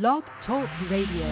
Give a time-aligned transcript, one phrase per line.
[0.00, 1.24] Blog Talk Radio.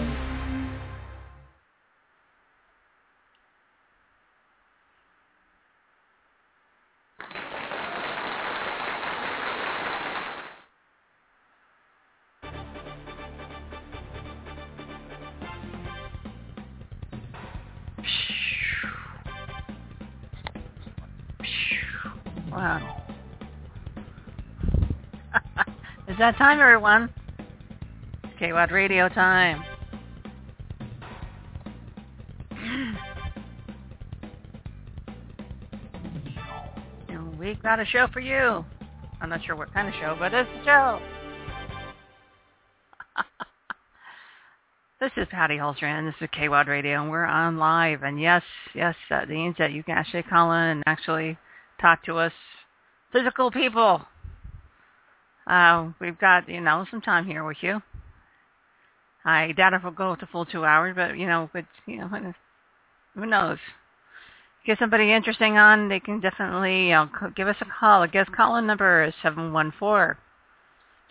[22.49, 23.03] Wow.
[26.07, 27.09] Is that time, everyone?
[28.43, 29.63] KWAD Radio time.
[37.07, 38.65] And we've got a show for you.
[39.21, 40.99] I'm not sure what kind of show, but it's a show.
[44.99, 46.11] this is Patty Hultstrand.
[46.11, 48.03] This is KWAD Radio, and we're on live.
[48.03, 48.43] And yes,
[48.75, 51.37] yes, that means that you can actually call in and actually
[51.79, 52.33] talk to us,
[53.13, 54.01] physical people.
[55.47, 57.81] Uh, we've got, you know, some time here with you.
[59.25, 62.33] I doubt if we'll go to full two hours, but, you know, but, you know,
[63.15, 63.57] who knows?
[64.65, 68.03] Get somebody interesting on, they can definitely, you know, give us a call.
[68.03, 70.17] A guest call-in number is seven one four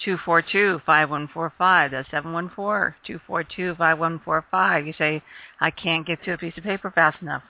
[0.03, 1.91] two four two five one four five.
[1.91, 4.87] That's 714 242 5145.
[4.87, 5.23] You say,
[5.61, 7.43] I can't get to a piece of paper fast enough.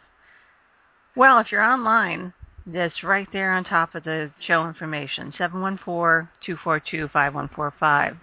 [1.14, 2.32] Well, if you're online,
[2.66, 8.16] that's right there on top of the show information, 714-242-5145.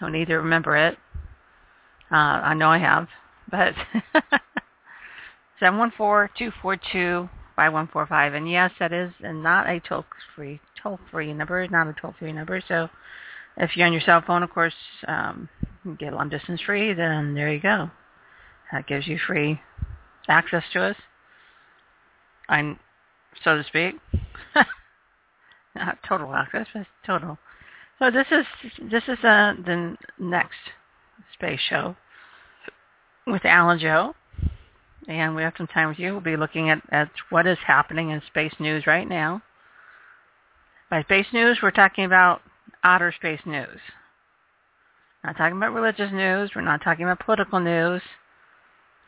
[0.00, 0.96] Don't need to remember it.
[2.10, 3.08] Uh, I know I have,
[3.50, 3.74] but
[5.62, 7.28] 714-242-5145.
[8.36, 12.62] And yes, that is not a toll-free, toll-free number, not a toll-free number.
[12.66, 12.88] So
[13.56, 14.74] if you're on your cell phone, of course,
[15.06, 15.48] um,
[15.98, 17.90] get long distance free, then there you go.
[18.72, 19.60] That gives you free
[20.28, 20.96] access to us.
[22.48, 22.78] I'm
[23.44, 23.94] so to speak.
[25.74, 27.38] Not total access, but total.
[27.98, 28.46] So this is
[28.90, 30.56] this is uh, the next
[31.34, 31.96] space show
[33.26, 34.14] with Al and Jo,
[35.06, 36.12] and we have some time with you.
[36.12, 39.42] We'll be looking at, at what is happening in space news right now.
[40.90, 42.40] By space news, we're talking about
[42.82, 43.78] outer space news.
[45.24, 46.52] Not talking about religious news.
[46.54, 48.02] We're not talking about political news.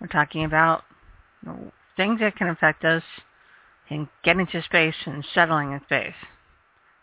[0.01, 0.85] We're talking about
[1.97, 3.03] things that can affect us
[3.89, 6.15] and getting to space and settling in space.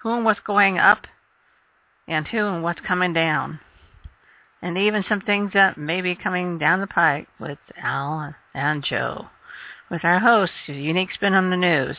[0.02, 1.06] Who and what's going up
[2.08, 3.60] and who and what's coming down.
[4.62, 9.28] And even some things that may be coming down the pike with Al and Jo.
[9.92, 11.96] With our host, Unique Spin on the News.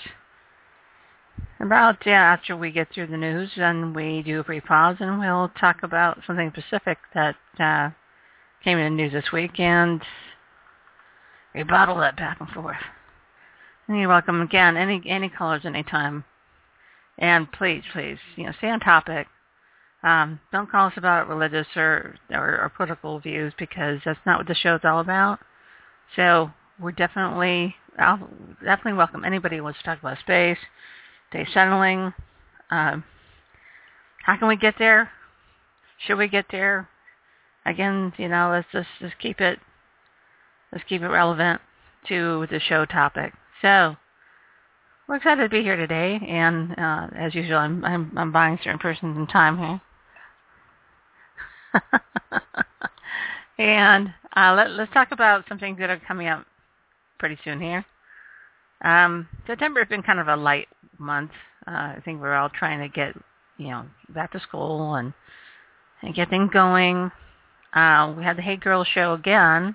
[1.61, 5.19] About yeah, after we get through the news, then we do a brief pause and
[5.19, 7.91] we'll talk about something specific that uh,
[8.63, 10.01] came in the news this week and
[11.55, 12.77] we bottle that back and forth.
[13.89, 14.77] And you're welcome again.
[14.77, 16.25] Any any callers anytime.
[17.19, 19.27] And please, please, you know, stay on topic.
[20.03, 24.47] Um, don't call us about religious or, or, or political views because that's not what
[24.47, 25.41] the show's all about.
[26.15, 26.51] So
[26.81, 28.29] we're definitely I'll
[28.65, 30.59] definitely welcome anybody who wants to talk about space,
[31.33, 32.13] day settling.
[32.71, 33.05] Um,
[34.25, 35.11] how can we get there?
[36.07, 36.89] Should we get there?
[37.67, 39.59] Again, you know, let's just just keep it
[40.73, 41.61] let's keep it relevant
[42.09, 43.33] to the show topic.
[43.63, 43.97] So
[45.09, 48.79] we're excited to be here today, and uh, as usual, I'm, I'm I'm buying certain
[48.79, 49.81] persons some time here.
[53.59, 56.45] and uh, let, let's talk about some things that are coming up
[57.19, 57.85] pretty soon here.
[58.83, 60.69] Um, September has been kind of a light
[60.99, 61.33] month.
[61.67, 63.15] Uh, I think we're all trying to get,
[63.57, 65.13] you know, back to school and
[66.03, 67.11] and get things going.
[67.73, 69.75] Uh, we had the Hey Girls show again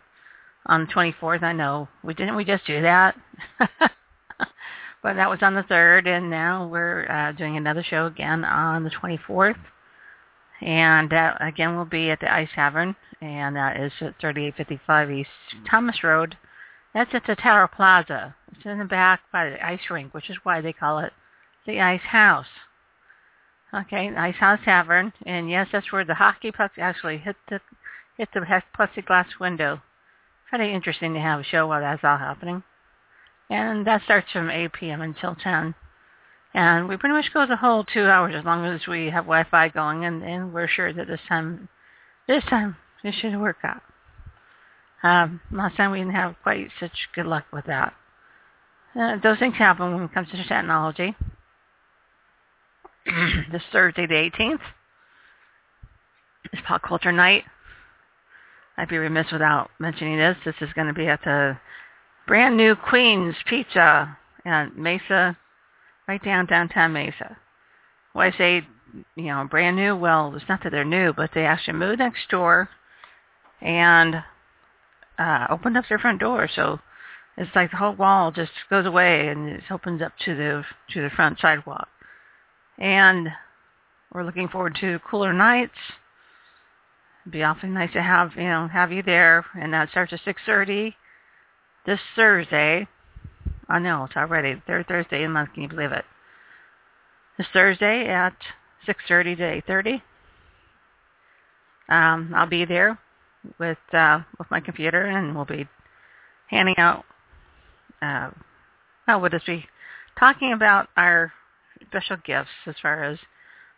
[0.65, 1.43] on the 24th.
[1.43, 3.15] I know we didn't we just do that,
[3.59, 8.83] but that was on the 3rd, and now we're uh, doing another show again on
[8.83, 9.57] the 24th.
[10.63, 15.29] And that again will be at the Ice Tavern, and that is at 3855 East
[15.69, 16.37] Thomas Road.
[16.93, 18.35] That's at the Tower Plaza.
[18.51, 21.11] It's in the back by the ice rink, which is why they call it
[21.65, 22.47] the Ice House.
[23.73, 27.59] Okay, Ice House Tavern, and yes, that's where the hockey pucks actually hit the
[28.17, 29.81] hit the plexiglass window.
[30.49, 32.63] Pretty interesting to have a show while that's all happening.
[33.49, 35.01] And that starts from 8 p.m.
[35.01, 35.75] until 10.
[36.53, 39.69] And we pretty much go the whole two hours as long as we have Wi-Fi
[39.69, 41.67] going, and, and we're sure that this time,
[42.27, 43.81] this time, it should work out.
[45.01, 47.93] Um, last time we didn't have quite such good luck with that.
[48.99, 51.15] Uh, those things happen when it comes to technology.
[53.51, 54.61] this Thursday the 18th
[56.53, 57.43] is Pop Culture Night.
[58.77, 60.37] I'd be remiss without mentioning this.
[60.45, 61.57] This is going to be at the
[62.27, 65.37] brand new Queen's Pizza at Mesa,
[66.07, 67.37] right down downtown Mesa.
[68.13, 68.67] Why I say,
[69.15, 72.29] you know, brand new, well, it's not that they're new, but they actually moved next
[72.29, 72.69] door
[73.61, 74.23] and
[75.17, 76.47] uh, opened up their front door.
[76.53, 76.79] So
[77.37, 80.63] it's like the whole wall just goes away and it opens up to the
[80.93, 81.87] to the front sidewalk.
[82.77, 83.29] And
[84.13, 85.71] we're looking forward to cooler nights.
[87.23, 90.19] It'd be awfully nice to have you know have you there, and that starts at
[90.25, 90.93] 6:30
[91.85, 92.87] this Thursday.
[93.69, 95.53] I know it's already third Thursday in the month.
[95.53, 96.05] Can you believe it?
[97.37, 98.35] It's Thursday at
[98.87, 100.01] 6:30 to 8:30.
[101.89, 102.97] Um, I'll be there
[103.59, 105.67] with uh, with my computer, and we'll be
[106.47, 107.05] handing out.
[108.01, 108.31] Uh,
[109.05, 109.65] how would this be?
[110.19, 111.33] Talking about our
[111.87, 113.17] special gifts as far as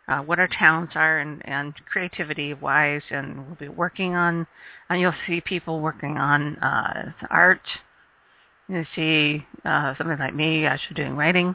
[0.08, 4.46] uh, what our talents are and, and creativity wise, and we'll be working on.
[4.88, 7.62] And you'll see people working on uh, art.
[8.68, 11.54] You see uh, something like me actually doing writing,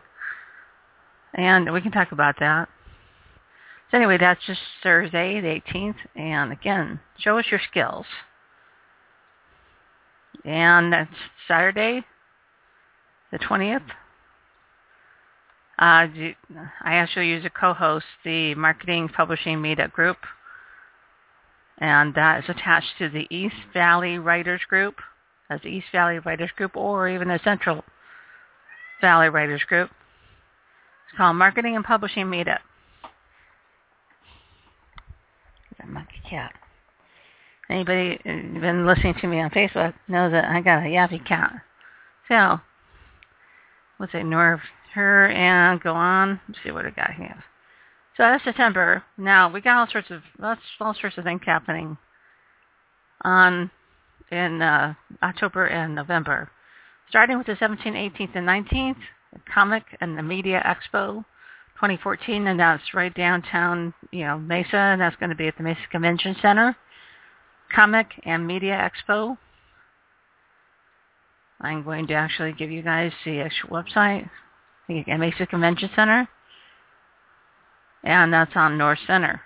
[1.33, 2.69] and we can talk about that.
[3.89, 8.05] So anyway, that's just Thursday, the 18th, and again, show us your skills.
[10.45, 11.11] And that's
[11.47, 12.05] Saturday,
[13.31, 13.83] the 20th.
[15.77, 16.07] Uh,
[16.83, 20.17] I actually use a co-host the Marketing Publishing Meetup Group,
[21.79, 24.95] and that is attached to the East Valley Writers Group,
[25.51, 27.83] as the East Valley Writers Group, or even the Central
[29.01, 29.89] Valley Writers Group.
[29.89, 32.59] It's called Marketing and Publishing Meetup.
[35.87, 36.53] monkey cat.
[37.69, 41.53] Anybody been listening to me on Facebook knows that I got a yappy cat.
[42.27, 42.59] So,
[43.99, 44.61] let's ignore
[44.93, 46.39] her and go on.
[46.47, 47.43] Let's see what I got here.
[48.17, 49.03] So that's September.
[49.17, 50.21] Now we got all sorts of
[50.79, 51.97] all sorts of things happening
[53.23, 53.71] on
[54.31, 56.49] in uh, October and November.
[57.09, 58.95] Starting with the 17th, 18th, and 19th,
[59.33, 61.25] the Comic and the Media Expo
[61.75, 65.63] 2014, and that's right downtown, you know, Mesa, and that's going to be at the
[65.63, 66.75] Mesa Convention Center.
[67.73, 69.37] Comic and Media Expo.
[71.59, 74.29] I'm going to actually give you guys the actual website,
[74.87, 76.27] the Mesa Convention Center,
[78.03, 79.41] and that's on North Center.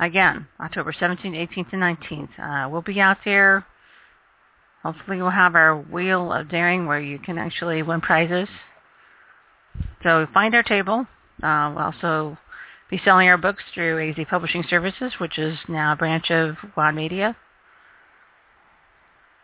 [0.00, 2.38] Again, October 17th, 18th, and 19th.
[2.38, 3.66] Uh, we'll be out there.
[4.82, 8.48] Hopefully we'll have our Wheel of Daring where you can actually win prizes.
[10.02, 11.06] So find our table.
[11.42, 12.38] Uh, we'll also
[12.88, 16.94] be selling our books through AZ Publishing Services, which is now a branch of WAD
[16.94, 17.36] Media.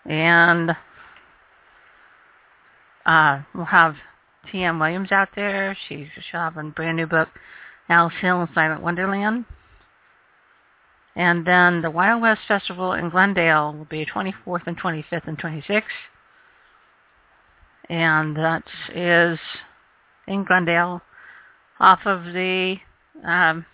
[0.06, 0.74] And
[3.04, 3.96] uh, we'll have
[4.50, 4.78] T.M.
[4.78, 5.76] Williams out there.
[5.86, 7.28] She's she'll have a brand new book,
[7.90, 9.44] Alice Hill and Silent Wonderland.
[11.16, 15.82] And then the Wild West Festival in Glendale will be 24th and 25th and 26th.
[17.88, 18.64] And that
[18.94, 19.38] is
[20.28, 21.00] in Glendale
[21.80, 22.76] off of the
[23.24, 23.64] um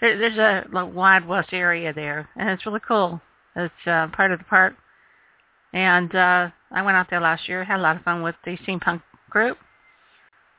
[0.00, 3.20] there, there's a Wild West area there and it's really cool.
[3.54, 4.74] It's uh, part of the park.
[5.74, 8.56] And uh I went out there last year, had a lot of fun with the
[8.58, 9.58] steampunk group.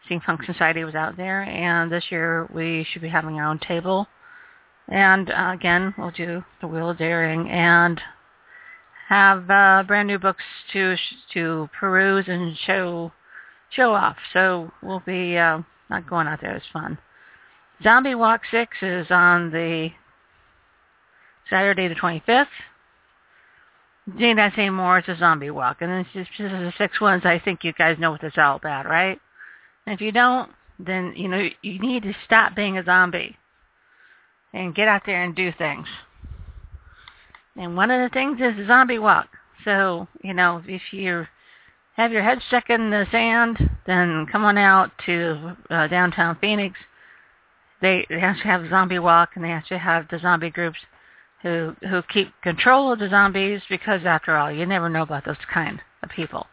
[0.07, 4.07] Steampunk Society was out there and this year we should be having our own table.
[4.89, 8.01] And uh, again, we'll do the Wheel of Daring and
[9.07, 10.95] have uh, brand new books to
[11.33, 13.11] to peruse and show
[13.69, 14.17] show off.
[14.33, 15.59] So we'll be uh,
[15.89, 16.55] not going out there.
[16.55, 16.97] It's fun.
[17.81, 19.89] Zombie Walk 6 is on the
[21.49, 22.47] Saturday the 25th.
[24.05, 24.99] Need I say more?
[24.99, 25.81] It's a zombie walk.
[25.81, 27.23] And it's just, just the six ones.
[27.25, 29.19] I think you guys know what it's all about, right?
[29.85, 33.37] And if you don't, then, you know, you need to stop being a zombie
[34.53, 35.87] and get out there and do things.
[37.55, 39.27] And one of the things is zombie walk.
[39.65, 41.25] So, you know, if you
[41.95, 46.77] have your head stuck in the sand, then come on out to uh, downtown Phoenix.
[47.81, 50.79] They, they actually have zombie walk, and they actually have the zombie groups
[51.41, 55.35] who who keep control of the zombies because, after all, you never know about those
[55.53, 56.47] kind of people.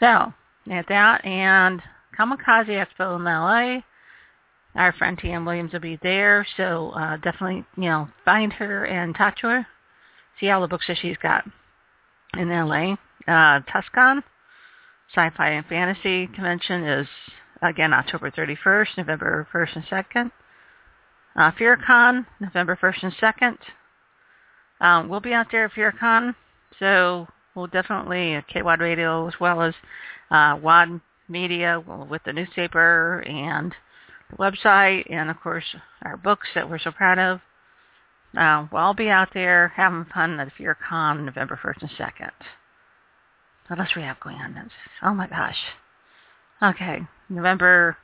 [0.00, 0.32] So,
[0.70, 1.82] at that and
[2.18, 3.82] Comikaze Expo in LA,
[4.74, 5.44] our friend T.M.
[5.44, 9.66] Williams will be there, so uh, definitely, you know, find her and talk to her.
[10.40, 11.44] See all the books that she's got
[12.36, 12.96] in LA.
[13.28, 14.22] Uh, Tucson,
[15.14, 17.06] Sci-Fi and Fantasy Convention is
[17.62, 20.30] again October 31st, November 1st and 2nd.
[21.36, 23.56] Uh, FearCon, November 1st and 2nd.
[24.80, 26.34] Um, we'll be out there at FearCon,
[26.78, 29.74] so we'll definitely, uh, KWAD Radio as well as
[30.30, 33.74] uh, WAD Media with the newspaper and
[34.38, 35.64] website and, of course,
[36.02, 37.40] our books that we're so proud of.
[38.36, 42.30] Uh, we'll all be out there having fun at the FearCon November 1st and 2nd.
[43.68, 44.54] What else we have going on?
[44.54, 44.70] That's,
[45.02, 45.56] oh my gosh.
[46.62, 47.96] Okay, November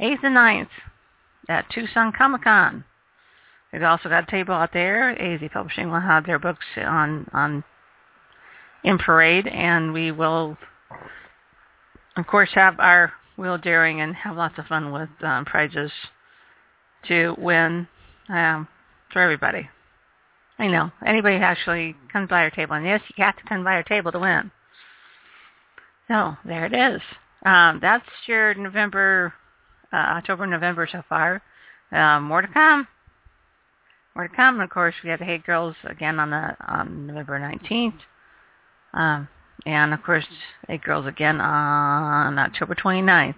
[0.00, 0.68] 8th and 9th
[1.48, 2.84] at Tucson Comic Con.
[3.72, 5.10] We've also got a table out there.
[5.20, 7.64] AZ Publishing will have their books on on
[8.84, 10.56] in parade, and we will,
[12.16, 15.92] of course, have our wheel daring and have lots of fun with um, prizes
[17.06, 17.86] to win
[18.28, 18.68] um,
[19.12, 19.68] for everybody.
[20.58, 20.90] I know.
[21.06, 22.74] Anybody actually comes by our table.
[22.74, 24.50] And yes, you have to come by our table to win.
[26.08, 27.00] So there it is.
[27.46, 29.32] Um, that's your November,
[29.92, 31.40] uh, October, November so far.
[31.92, 32.88] Um, more to come.
[34.16, 34.56] More to come.
[34.56, 38.00] And of course, we have the Hey Girls again on the on November 19th.
[38.94, 39.28] Um,
[39.66, 40.24] and of course,
[40.66, 43.34] Hey Girls again on October 29th.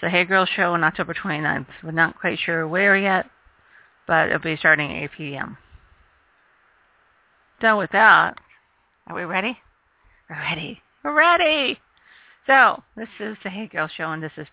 [0.00, 1.66] So Hey Girls show on October 29th.
[1.82, 3.26] We're not quite sure where yet,
[4.06, 5.58] but it'll be starting at 8 p.m.
[7.60, 8.36] Done with that,
[9.06, 9.58] are we ready?
[10.28, 10.82] We're ready.
[11.04, 11.78] We're ready.
[12.46, 14.46] So this is the Hey Girls Show, and this is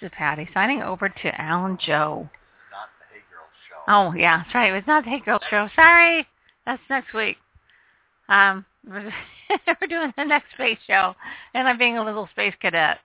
[0.00, 2.28] this is Patty signing over to Al and Jo.
[2.70, 3.82] Not the Hey Girl Show.
[3.88, 4.72] Oh yeah, that's right.
[4.72, 5.68] It's not the Hey Girl Show.
[5.74, 6.26] Sorry,
[6.66, 7.36] that's next week.
[8.28, 9.12] Um, we're,
[9.80, 11.14] we're doing the next space show,
[11.54, 12.98] and I'm being a little space cadet.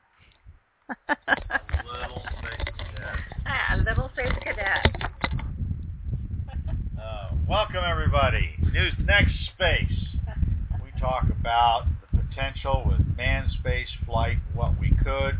[1.08, 3.16] Little space cadet.
[3.48, 5.12] ah, little space cadet.
[7.02, 8.52] Uh, welcome everybody.
[8.72, 10.06] News Next Space.
[10.84, 15.38] We talk about the potential with manned space flight, what we could,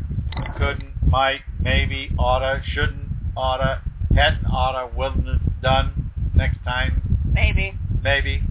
[0.56, 3.82] couldn't, might, maybe, oughta, shouldn't, oughta,
[4.14, 7.74] hadn't, oughta, wouldn't have done next time, Maybe.
[8.02, 8.42] maybe.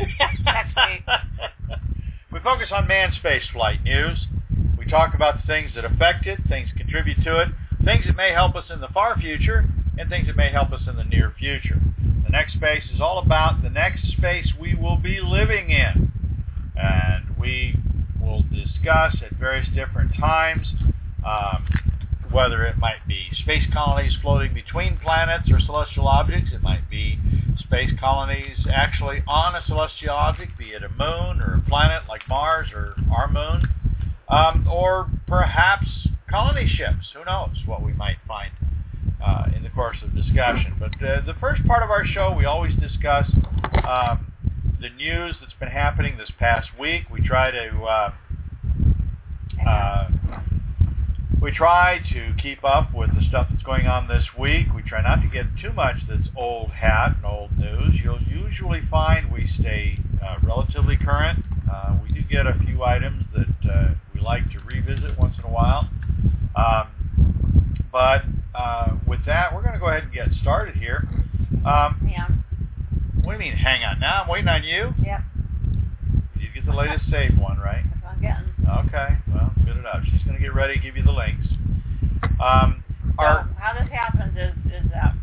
[2.32, 4.18] We focus on manned space flight news.
[4.78, 7.48] We talk about the things that affect it, things contribute to it,
[7.84, 9.64] things that may help us in the far future,
[9.98, 11.80] and things that may help us in the near future.
[12.24, 16.12] The next space is all about the next space we will be living in.
[16.76, 17.74] And we
[18.20, 20.66] will discuss at various different times
[21.26, 21.66] um,
[22.30, 26.50] whether it might be space colonies floating between planets or celestial objects.
[26.54, 27.18] It might be
[27.70, 32.20] space colonies actually on a celestial object, be it a moon or a planet like
[32.28, 33.68] Mars or our moon,
[34.28, 35.86] um, or perhaps
[36.28, 37.06] colony ships.
[37.14, 38.50] Who knows what we might find
[39.24, 40.74] uh, in the course of discussion.
[40.80, 43.30] But uh, the first part of our show, we always discuss
[43.86, 44.32] um,
[44.80, 47.04] the news that's been happening this past week.
[47.08, 48.12] We try to uh,
[49.64, 50.10] uh,
[51.42, 54.66] we try to keep up with the stuff that's going on this week.
[54.74, 57.94] We try not to get too much that's old hat and old news.
[58.02, 61.42] You'll usually find we stay uh, relatively current.
[61.70, 65.44] Uh, we do get a few items that uh, we like to revisit once in
[65.44, 65.88] a while.
[66.54, 66.88] Um,
[67.90, 68.22] but
[68.54, 71.08] uh, with that, we're going to go ahead and get started here.
[71.64, 72.28] Um, Yeah.
[73.22, 73.98] what do you mean, hang on?
[74.00, 74.92] Now I'm waiting on you.
[75.04, 75.20] Yep.
[76.70, 77.82] The latest save one, right?
[77.82, 78.46] That's what I'm getting.
[78.86, 80.02] Okay, well, spit it out.
[80.06, 81.46] She's going to get ready to give you the links.
[82.40, 82.84] Um,
[83.18, 85.14] so our, how this happens is, is that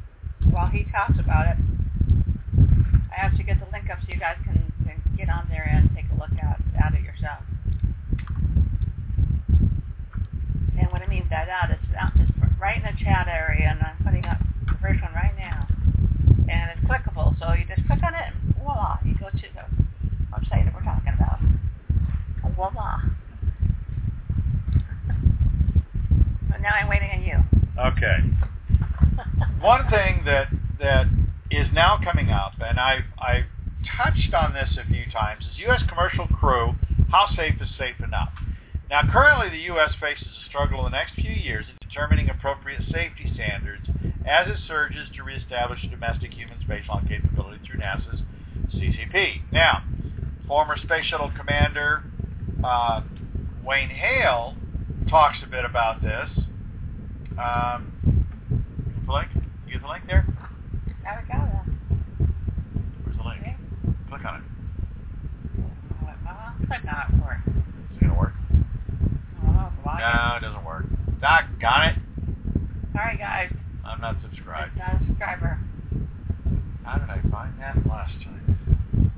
[0.51, 1.57] while he talks about it,
[3.09, 5.63] I have to get the link up so you guys can, can get on there
[5.63, 7.39] and take a look at, at it yourself.
[10.77, 13.79] And what I mean by that is out just right in the chat area, and
[13.81, 14.37] I'm putting up
[14.67, 15.65] the first one right now.
[16.51, 19.65] And it's clickable, so you just click on it, and voila, you go to the
[20.29, 21.39] website that we're talking about.
[22.57, 23.01] Voila.
[26.59, 27.37] Now I'm waiting on you.
[27.79, 28.17] okay.
[29.61, 30.47] One thing that
[30.79, 31.05] that
[31.51, 33.45] is now coming up, and I've I've
[33.95, 35.83] touched on this a few times, is U.S.
[35.87, 36.73] commercial crew.
[37.11, 38.33] How safe is safe enough?
[38.89, 39.91] Now, currently, the U.S.
[40.01, 43.87] faces a struggle in the next few years in determining appropriate safety standards
[44.25, 48.21] as it surges to reestablish domestic human spaceflight capability through NASA's
[48.73, 49.41] CCP.
[49.51, 49.83] Now,
[50.47, 52.03] former Space Shuttle Commander
[52.63, 53.01] uh,
[53.63, 54.55] Wayne Hale
[55.09, 56.29] talks a bit about this.
[57.37, 57.93] Um,
[58.49, 59.29] you the link?
[59.67, 60.25] You get the link there?
[61.03, 61.39] There we go.
[63.03, 63.41] Where's the link?
[63.41, 63.55] Okay.
[64.09, 64.43] Click on it.
[66.01, 66.15] Well,
[66.67, 67.39] click on it for it.
[67.49, 68.33] Is it to work?
[69.45, 69.71] Oh.
[69.85, 70.85] No, it doesn't work.
[71.21, 71.95] Doggone it.
[72.93, 73.53] Sorry, guys.
[73.85, 74.71] I'm not subscribed.
[74.75, 75.59] It's not a subscriber.
[76.83, 79.11] How did I find that last time?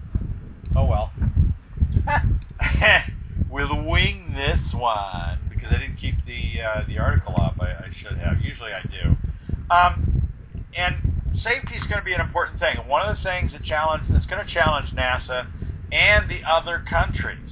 [0.75, 1.11] Oh well.
[3.59, 7.57] We'll wing this one because I didn't keep the uh, the article up.
[7.59, 8.39] I, I, should have.
[8.39, 9.17] Usually I do.
[9.69, 10.29] Um,
[10.77, 10.95] and
[11.43, 12.77] safety is going to be an important thing.
[12.87, 15.47] One of the things that challenge that's going to challenge NASA
[15.91, 17.51] and the other countries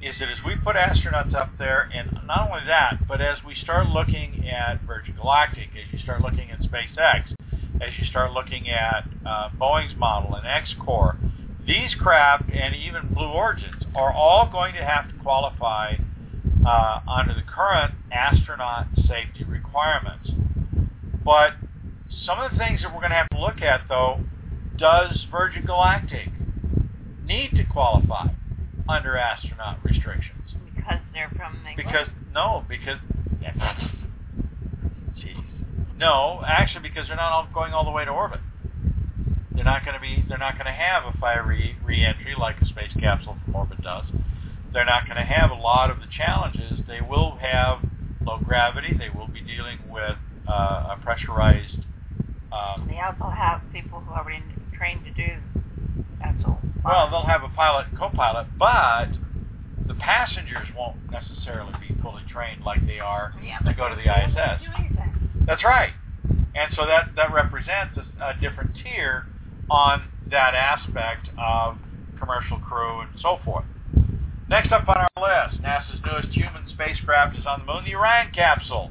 [0.00, 3.54] is that as we put astronauts up there, and not only that, but as we
[3.56, 7.34] start looking at Virgin Galactic, as you start looking at SpaceX,
[7.82, 11.18] as you start looking at uh, Boeing's model and XCOR
[11.66, 15.94] these craft and even Blue Origins are all going to have to qualify
[16.66, 20.30] uh, under the current astronaut safety requirements.
[21.24, 21.52] But
[22.24, 24.20] some of the things that we're going to have to look at, though,
[24.76, 26.28] does Virgin Galactic
[27.24, 28.28] need to qualify
[28.88, 30.54] under astronaut restrictions?
[30.74, 31.76] Because they're from England?
[31.76, 32.98] Because, no, because,
[35.16, 35.44] jeez.
[35.96, 38.40] No, actually because they're not all going all the way to orbit.
[39.84, 42.60] They're not going to be, they're not going to have a fiery re- re-entry like
[42.60, 44.04] a space capsule from orbit does.
[44.72, 46.80] They're not going to have a lot of the challenges.
[46.86, 47.80] They will have
[48.22, 48.94] low gravity.
[48.98, 50.16] They will be dealing with
[50.48, 51.76] uh, a pressurized
[52.52, 54.42] um, they also have people who are already
[54.76, 55.36] trained to do
[56.18, 56.34] that.
[56.42, 59.06] So well, they'll have a pilot and co-pilot, but
[59.86, 64.02] the passengers won't necessarily be fully trained like they are yeah, to go to the
[64.02, 64.62] ISS.
[65.46, 65.92] That's right.
[66.54, 69.26] And so that, that represents a, a different tier
[69.70, 71.78] on that aspect of
[72.18, 73.64] commercial crew and so forth.
[74.48, 78.32] Next up on our list, NASA's newest human spacecraft is on the moon, the Orion
[78.34, 78.90] capsule.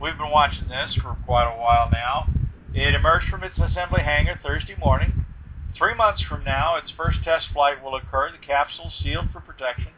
[0.00, 2.28] We've been watching this for quite a while now.
[2.72, 5.24] It emerged from its assembly hangar Thursday morning.
[5.76, 8.30] Three months from now, its first test flight will occur.
[8.30, 9.88] The capsule, sealed for protection,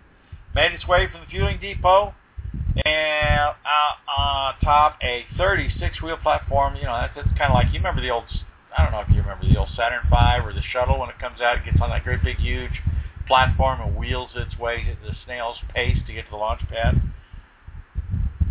[0.55, 2.15] made its way from the fueling depot
[2.85, 6.77] and uh, on top a 36-wheel platform.
[6.77, 8.25] You know, that's, that's kind of like you remember the old.
[8.76, 11.19] I don't know if you remember the old Saturn V or the shuttle when it
[11.19, 11.59] comes out.
[11.59, 12.73] It gets on that great big huge
[13.26, 17.00] platform and wheels its way at the snail's pace to get to the launch pad.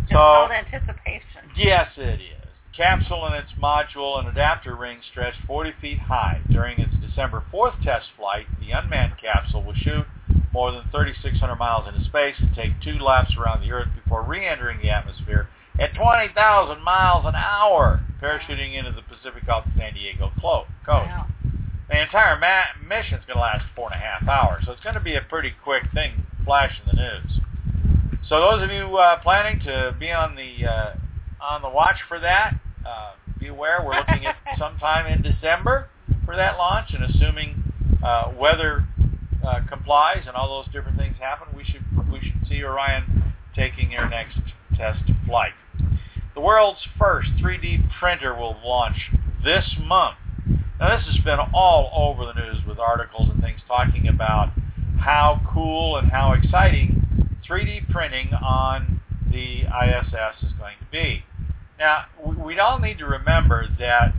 [0.02, 1.50] It's so, called anticipation.
[1.56, 2.38] Yes, it is
[2.70, 6.40] The capsule and its module and adapter ring stretched 40 feet high.
[6.50, 10.06] During its December 4th test flight, the unmanned capsule will shoot
[10.52, 14.80] more than 3,600 miles into space and take two laps around the Earth before re-entering
[14.80, 20.30] the atmosphere at 20,000 miles an hour, parachuting into the Pacific off the San Diego
[20.40, 20.70] coast.
[20.86, 21.26] Wow.
[21.88, 24.82] The entire ma- mission is going to last four and a half hours, so it's
[24.82, 27.40] going to be a pretty quick thing, flash in the news.
[28.28, 30.94] So those of you uh, planning to be on the uh,
[31.40, 32.54] on the watch for that,
[32.86, 35.88] uh, be aware we're looking at sometime in December
[36.24, 37.62] for that launch, and assuming
[38.02, 38.86] uh, weather
[39.44, 43.90] uh, complies and all those different things happen, we should we should see Orion taking
[43.90, 44.38] their next
[44.76, 45.52] test flight.
[46.34, 49.10] The world's first 3D printer will launch
[49.44, 50.16] this month.
[50.80, 54.50] Now this has been all over the news with articles and things talking about
[54.98, 61.24] how cool and how exciting 3D printing on the ISS is going to be.
[61.78, 64.14] Now, we all need to remember that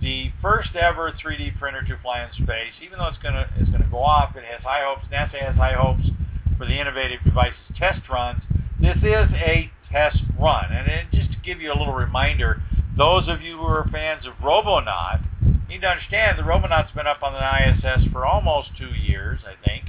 [0.00, 3.70] the first ever 3D printer to fly in space, even though it's going to it's
[3.70, 5.06] going to go off, it has high hopes.
[5.10, 6.08] NASA has high hopes
[6.56, 8.42] for the innovative device's test runs.
[8.80, 12.60] This is a test run, and then just give you a little reminder,
[12.96, 15.20] those of you who are fans of Robonaut
[15.66, 19.54] need to understand the Robonaut's been up on the ISS for almost two years, I
[19.66, 19.84] think,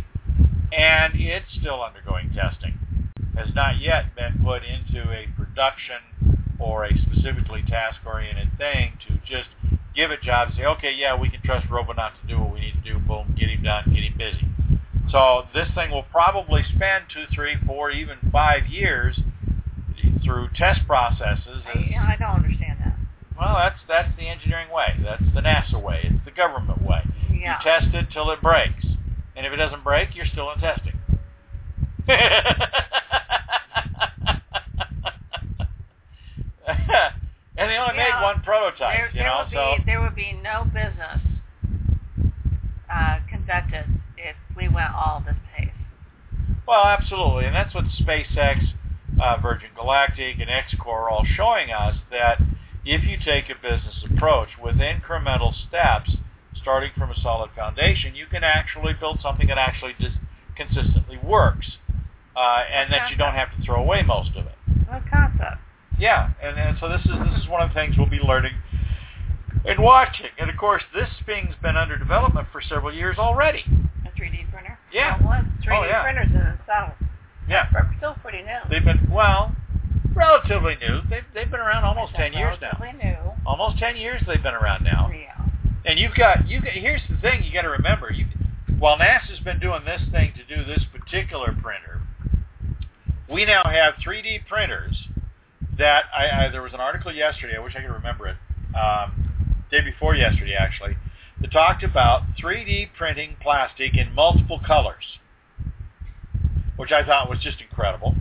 [0.72, 2.80] and it's still undergoing testing.
[3.36, 9.50] Has not yet been put into a production or a specifically task-oriented thing to just
[9.94, 12.76] give it jobs, say, okay, yeah, we can trust Robonaut to do what we need
[12.84, 14.48] to do, boom, get him done, get him busy.
[15.12, 19.20] So this thing will probably spend two, three, four, even five years
[20.24, 21.64] through test processes.
[21.66, 22.96] I, I don't understand that.
[23.38, 25.00] Well, that's that's the engineering way.
[25.04, 26.02] That's the NASA way.
[26.04, 27.02] It's the government way.
[27.34, 27.58] Yeah.
[27.58, 28.86] You test it till it breaks,
[29.36, 30.94] and if it doesn't break, you're still in testing.
[37.58, 39.44] and they only You made one prototype, There, you there know.
[39.46, 41.22] would So be there would be no business
[42.94, 43.86] uh, conducted
[44.18, 45.70] if we went all this pace.
[46.68, 48.70] well, absolutely, and that's what SpaceX,
[49.22, 52.40] uh, Virgin Galactic, and XCOR are all showing us that
[52.86, 56.12] if you take a business approach with incremental steps,
[56.62, 60.16] starting from a solid foundation, you can actually build something that actually just
[60.56, 61.78] consistently works,
[62.36, 64.56] uh, and that you don't have to throw away most of it.
[64.88, 65.62] What concept?
[66.00, 68.54] Yeah, and, and so this is this is one of the things we'll be learning
[69.66, 70.28] and watching.
[70.38, 73.64] And of course, this thing's been under development for several years already.
[74.06, 74.80] A 3D printer?
[74.94, 75.18] Yeah.
[75.22, 76.02] Well, 3D Oh, yeah.
[76.04, 76.94] printers in itself.
[77.50, 78.60] Yeah, They're still pretty new.
[78.70, 79.56] they've been well,
[80.14, 81.02] relatively new.
[81.10, 82.78] They've they've been around almost ten years now.
[82.80, 83.18] Relatively new.
[83.46, 85.10] Almost ten years they've been around now.
[85.12, 85.46] Yeah.
[85.86, 86.62] And you've got you.
[86.62, 88.12] got- Here's the thing you got to remember.
[88.12, 88.26] You,
[88.78, 92.02] while NASA's been doing this thing to do this particular printer,
[93.32, 94.96] we now have 3D printers
[95.78, 97.56] that I, I there was an article yesterday.
[97.56, 98.38] I wish I could remember it.
[98.76, 100.96] um, day before yesterday actually,
[101.42, 105.04] that talked about 3D printing plastic in multiple colors,
[106.80, 108.16] which I thought was just incredible.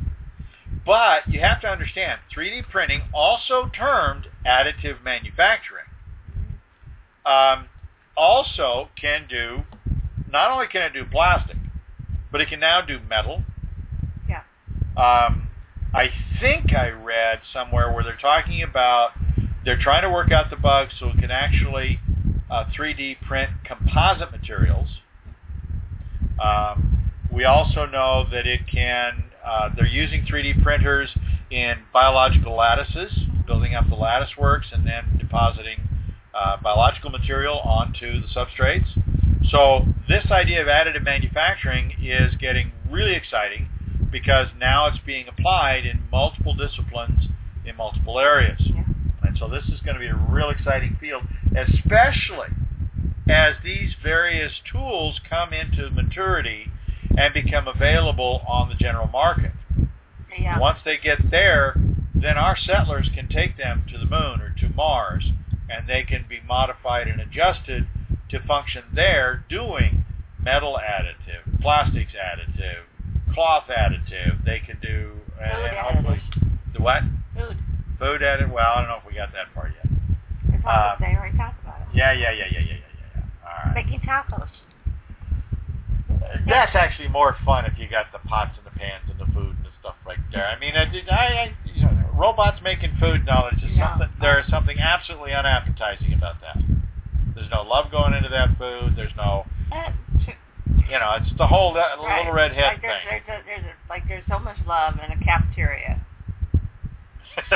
[0.84, 5.84] But you have to understand, 3D printing, also termed additive manufacturing,
[7.24, 7.68] um,
[8.16, 9.62] also can do,
[10.28, 11.56] not only can it do plastic,
[12.32, 13.44] but it can now do metal.
[14.28, 14.42] Yeah.
[14.96, 15.50] Um,
[15.94, 19.10] I think I read somewhere where they're talking about
[19.64, 22.00] they're trying to work out the bugs so it can actually
[22.50, 24.88] uh, 3D print composite materials.
[26.42, 31.10] Um, we also know that it can, uh, they're using 3D printers
[31.50, 33.12] in biological lattices,
[33.46, 35.88] building up the lattice works and then depositing
[36.34, 38.86] uh, biological material onto the substrates.
[39.50, 43.68] So this idea of additive manufacturing is getting really exciting
[44.10, 47.28] because now it's being applied in multiple disciplines
[47.64, 48.60] in multiple areas.
[48.60, 48.84] Yeah.
[49.22, 51.22] And so this is going to be a real exciting field,
[51.54, 52.48] especially
[53.28, 56.70] as these various tools come into maturity
[57.18, 59.50] and become available on the general market.
[60.38, 60.58] Yeah.
[60.60, 61.74] Once they get there,
[62.14, 65.24] then our settlers can take them to the moon or to Mars,
[65.68, 67.88] and they can be modified and adjusted
[68.30, 70.04] to function there doing
[70.40, 72.84] metal additive, plastics additive,
[73.34, 74.44] cloth additive.
[74.44, 76.22] They can do and, Food and hopefully
[76.74, 77.02] the what?
[77.34, 77.56] Food.
[77.98, 78.52] Food additive.
[78.52, 79.92] Well, I don't know if we got that far yet.
[80.54, 81.18] It's all Uh, the same.
[81.32, 81.88] We talked about it.
[81.94, 82.76] Yeah, yeah, yeah, yeah, yeah, yeah,
[83.16, 83.22] yeah.
[83.42, 83.74] All right.
[83.74, 84.48] Making tacos.
[86.46, 89.56] That's actually more fun if you got the pots and the pans and the food
[89.56, 90.46] and the stuff right there.
[90.46, 93.92] I mean, I, I, I you know, robots making food, no, it's just Yeah.
[93.92, 94.08] something.
[94.20, 96.58] There is something absolutely unappetizing about that.
[97.34, 98.94] There's no love going into that food.
[98.96, 99.46] There's no,
[100.90, 102.18] you know, it's the whole that right.
[102.18, 103.22] little red head like there's, thing.
[103.26, 106.04] There's, a, there's a, like there's so much love in a cafeteria.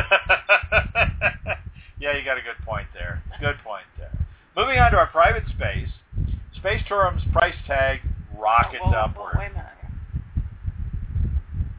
[1.99, 3.23] yeah, you got a good point there.
[3.41, 4.13] Good point there.
[4.57, 5.89] Moving on to our private space,
[6.55, 8.01] Space Tourism's price tag
[8.39, 9.33] rockets oh, whoa, whoa, upward.
[9.37, 9.69] Oh, wait a minute.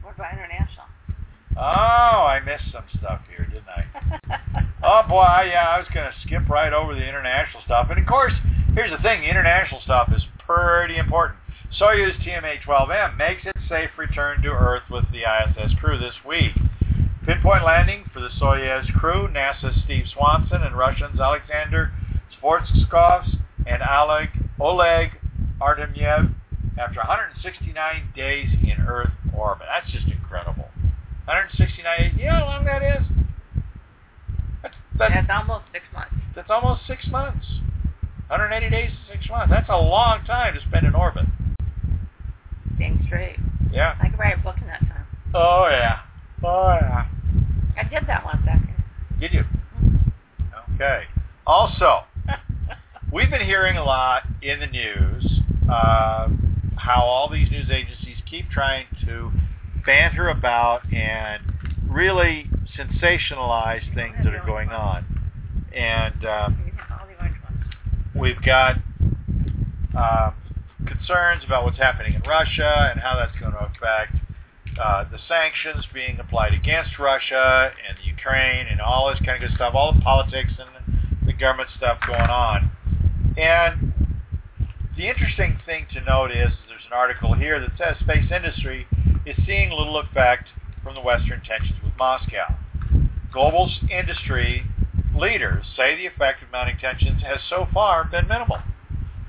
[0.02, 0.86] What about international?
[1.56, 3.84] Oh, I missed some stuff here, didn't I?
[4.86, 7.86] Oh boy, yeah, I was going to skip right over the international stuff.
[7.88, 8.34] And of course,
[8.74, 11.38] here's the thing, the international stuff is pretty important.
[11.80, 16.52] Soyuz TMA-12M makes its safe return to Earth with the ISS crew this week.
[17.24, 21.90] Pinpoint landing for the Soyuz crew, NASA's Steve Swanson and Russians Alexander
[22.36, 23.24] Skvortsov
[23.66, 24.28] and Oleg,
[24.60, 25.12] Oleg
[25.62, 26.34] Artemyev
[26.78, 29.66] after 169 days in Earth orbit.
[29.70, 30.68] That's just incredible.
[31.26, 32.12] 169 days.
[32.16, 33.06] You know how long that is?
[34.62, 36.14] That's, that's, That's almost six months.
[36.34, 37.46] that's almost six months.
[38.28, 39.50] 180 days is six months.
[39.50, 41.26] That's a long time to spend in orbit.
[42.78, 43.36] Being straight.
[43.70, 43.96] Yeah.
[44.00, 45.06] I could write a book in that time.
[45.34, 46.00] Oh, yeah.
[46.42, 47.06] Oh, yeah.
[47.76, 48.74] I did that once actually.
[49.20, 49.44] Did you?
[50.74, 51.02] Okay.
[51.46, 52.00] Also,
[53.12, 56.28] we've been hearing a lot in the news uh,
[56.84, 59.32] how all these news agencies keep trying to
[59.86, 61.42] banter about and
[61.88, 65.06] really sensationalize things that are going on.
[65.74, 66.72] And um,
[68.14, 68.76] we've got
[69.96, 70.34] um,
[70.86, 74.16] concerns about what's happening in Russia and how that's going to affect
[74.78, 79.56] uh, the sanctions being applied against Russia and Ukraine and all this kind of good
[79.56, 82.70] stuff, all the politics and the government stuff going on.
[83.38, 83.94] And
[84.96, 86.52] the interesting thing to note is
[86.84, 88.86] there's an article here that says space industry
[89.26, 90.48] is seeing little effect
[90.82, 92.54] from the Western tensions with Moscow.
[93.32, 94.64] Global industry
[95.16, 98.58] leaders say the effect of mounting tensions has so far been minimal.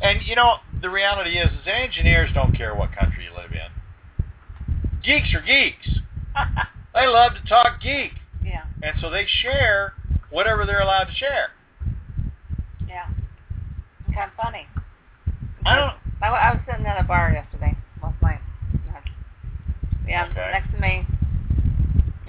[0.02, 4.26] And you know, the reality is, is engineers don't care what country you live in.
[5.04, 6.00] Geeks are geeks.
[6.94, 8.14] They love to talk geek.
[8.42, 9.96] yeah, And so they share
[10.30, 11.48] whatever they're allowed to share.
[12.88, 13.08] yeah.
[14.14, 14.66] Kind of funny.
[15.66, 18.40] I don't I, I was sitting at a bar yesterday, last night.
[20.08, 20.50] Yeah, Okay.
[20.54, 21.06] next to me.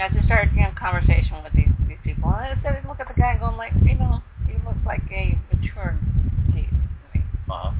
[0.00, 3.00] I just started you know, conversation with these these people, and I started to look
[3.00, 5.96] at the guy going like, you know, he looks like a mature
[6.54, 7.24] geek to me.
[7.50, 7.72] uh-huh.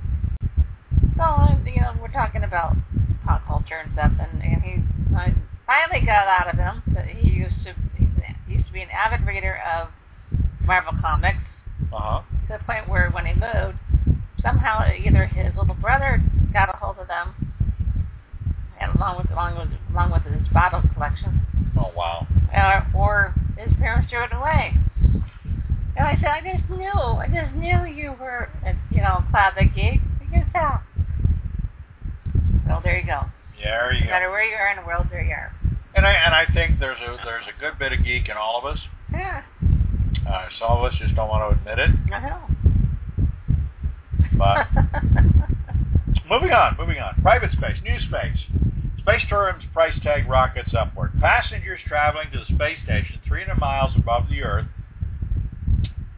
[1.17, 1.25] So
[1.71, 2.77] you know, we're talking about
[3.25, 4.73] pop culture and stuff, and and he
[5.17, 5.35] I
[5.67, 7.75] finally got out of him that he used to
[8.47, 9.89] he used to be an avid reader of
[10.65, 11.39] Marvel comics
[11.93, 12.21] Uh-huh.
[12.49, 13.79] to the point where when he moved,
[14.43, 16.21] somehow either his little brother
[16.53, 17.35] got a hold of them,
[18.81, 21.41] and along with along with along with his bottle collection,
[21.79, 22.27] Oh wow.
[22.55, 24.75] uh, or his parents threw it away.
[25.97, 29.73] And I said, I just knew, I just knew you were, a, you know, closet
[29.75, 30.01] geek.
[30.21, 30.83] You can tell.
[32.69, 33.23] Well, there you go.
[33.59, 34.11] Yeah, there you No go.
[34.13, 35.53] matter where you are in the world, there you are.
[35.95, 38.59] And I and I think there's a there's a good bit of geek in all
[38.59, 38.79] of us.
[39.11, 39.43] Yeah.
[40.29, 41.91] Uh, some of us just don't want to admit it.
[42.13, 42.43] I know.
[44.37, 44.67] But
[46.29, 47.15] moving on, moving on.
[47.23, 48.39] Private space, new space.
[48.99, 51.13] Space tourism's price tag rockets upward.
[51.21, 54.67] Passengers traveling to the space station 300 miles above the Earth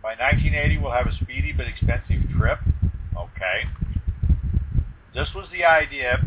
[0.02, 2.58] by 1980 will have a speedy but expensive trip.
[3.14, 3.68] Okay.
[5.14, 6.24] This was the idea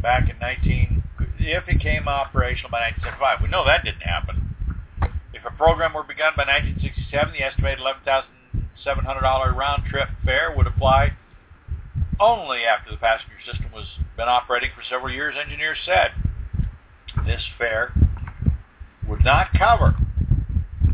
[0.00, 1.02] back in 19,
[1.38, 3.42] if it came operational by 1975.
[3.42, 4.54] We know that didn't happen.
[5.34, 7.78] If a program were begun by 1967, the estimated
[8.84, 11.16] $11,700 round trip fare would apply
[12.18, 16.10] only after the passenger system was been operating for several years, engineers said.
[17.24, 17.94] This fare
[19.08, 19.94] would not cover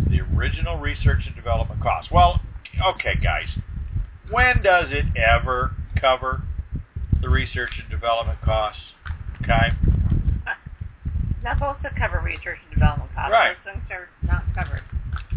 [0.09, 2.11] the original research and development costs.
[2.13, 2.41] Well,
[2.95, 3.49] okay, guys.
[4.31, 6.43] When does it ever cover
[7.21, 8.83] the research and development costs?
[9.43, 9.75] Okay.
[11.43, 13.33] Not supposed to cover research and development costs.
[13.33, 13.57] Right.
[13.65, 14.83] Those things are not covered.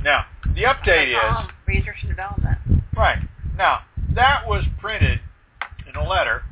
[0.04, 2.58] Now, the update is research and development.
[2.96, 3.20] right.
[3.58, 3.82] Now,
[4.16, 5.20] that was printed
[5.88, 6.44] in a letter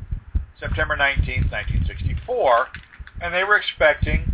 [0.60, 2.68] September 19th, 1964,
[3.22, 4.32] and they were expecting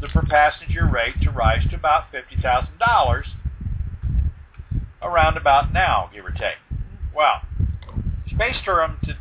[0.00, 3.22] the per passenger rate to rise to about $50,000
[5.02, 6.56] around about now, give or take.
[7.14, 7.42] Well,
[8.32, 9.12] space tourism t-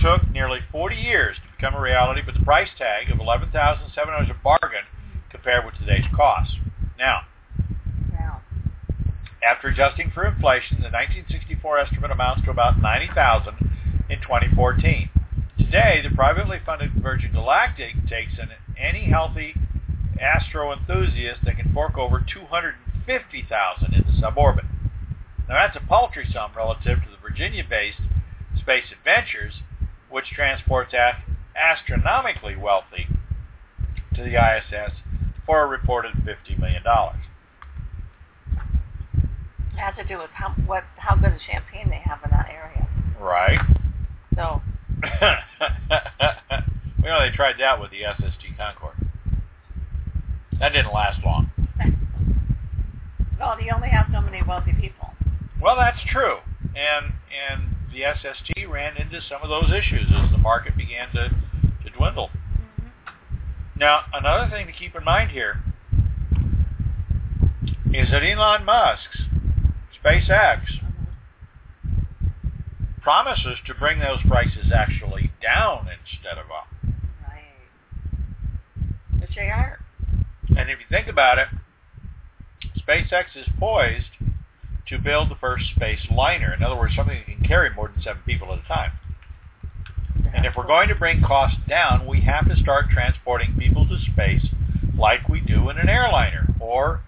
[0.00, 4.30] took nearly 40 years to become a reality, but the price tag of 11700 is
[4.30, 4.84] a bargain
[5.30, 6.54] compared with today's costs.
[6.98, 7.22] Now, Now,
[9.42, 13.54] after adjusting for inflation, the 1964 estimate amounts to about 90,000
[14.08, 15.10] in 2014.
[15.58, 19.54] Today, the privately funded Virgin Galactic takes in any healthy
[20.20, 24.64] astro enthusiast that can fork over 250,000 in the suborbit.
[25.48, 27.98] Now that's a paltry sum relative to the Virginia-based
[28.58, 29.54] Space Adventures,
[30.08, 30.94] which transports
[31.56, 33.08] astronomically wealthy
[34.14, 34.92] to the ISS
[35.44, 36.82] for a reported $50 million.
[39.74, 42.48] It has to do with how what how good of champagne they have in that
[42.50, 42.88] area.
[43.20, 43.60] Right.
[44.34, 44.62] So,
[46.98, 48.96] you know, they tried that with the SST Concorde.
[50.58, 51.50] That didn't last long.
[53.38, 55.10] well, you only have so many wealthy people.
[55.60, 56.38] Well, that's true.
[56.74, 61.28] And and the SST ran into some of those issues as the market began to,
[61.84, 62.28] to dwindle.
[62.28, 62.88] Mm-hmm.
[63.78, 65.62] Now, another thing to keep in mind here
[67.92, 69.22] is that Elon Musk's
[70.04, 70.60] SpaceX
[73.00, 76.68] promises to bring those prices actually down instead of up.
[77.28, 79.20] Right.
[79.20, 79.80] Which they are.
[80.56, 81.48] And if you think about it,
[82.78, 84.06] SpaceX is poised
[84.88, 86.52] to build the first space liner.
[86.52, 88.92] In other words, something that can carry more than seven people at a time.
[90.34, 93.98] And if we're going to bring costs down, we have to start transporting people to
[94.12, 94.46] space
[94.96, 97.02] like we do in an airliner or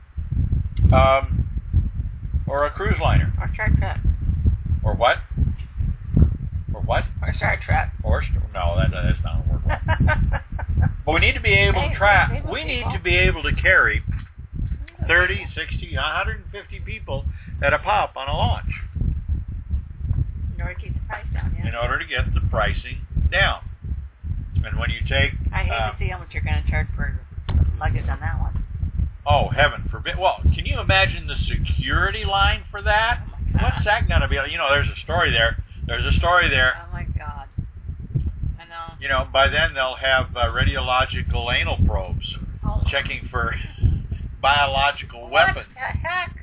[0.93, 1.44] um,
[2.47, 3.33] or a cruise liner.
[3.41, 4.01] Or Star Trek.
[4.85, 5.19] Or what?
[6.75, 7.05] Or what?
[7.23, 7.93] Or Star Trek.
[8.03, 10.41] Or st- no, that, that's not a word.
[11.07, 12.33] But we need to be able to Hey, track.
[12.33, 14.03] people, need to be able to carry
[15.07, 17.27] 30, 60, 150 people
[17.63, 18.71] at a pop on a launch
[20.55, 21.69] In order to keep the price down, yeah.
[21.69, 23.61] in order to get the pricing down.
[24.65, 26.87] And when you take, I hate uh, to see how much you're going to charge
[26.97, 27.21] for
[27.79, 28.64] luggage on that one.
[29.27, 33.21] Oh heaven forbid, well, can you imagine the security line for that?
[33.27, 33.63] Oh.
[33.63, 34.37] What's that going to be?
[34.37, 34.51] like?
[34.51, 35.57] You know, there's a story there.
[35.87, 36.73] There's a story there.
[36.89, 37.47] Oh my God.
[38.59, 38.95] I know.
[39.01, 42.35] You know, by then they'll have uh, radiological anal probes
[42.67, 42.83] Oh.
[42.91, 43.55] checking for
[44.43, 45.67] biological What weapons.
[45.75, 46.37] the heck?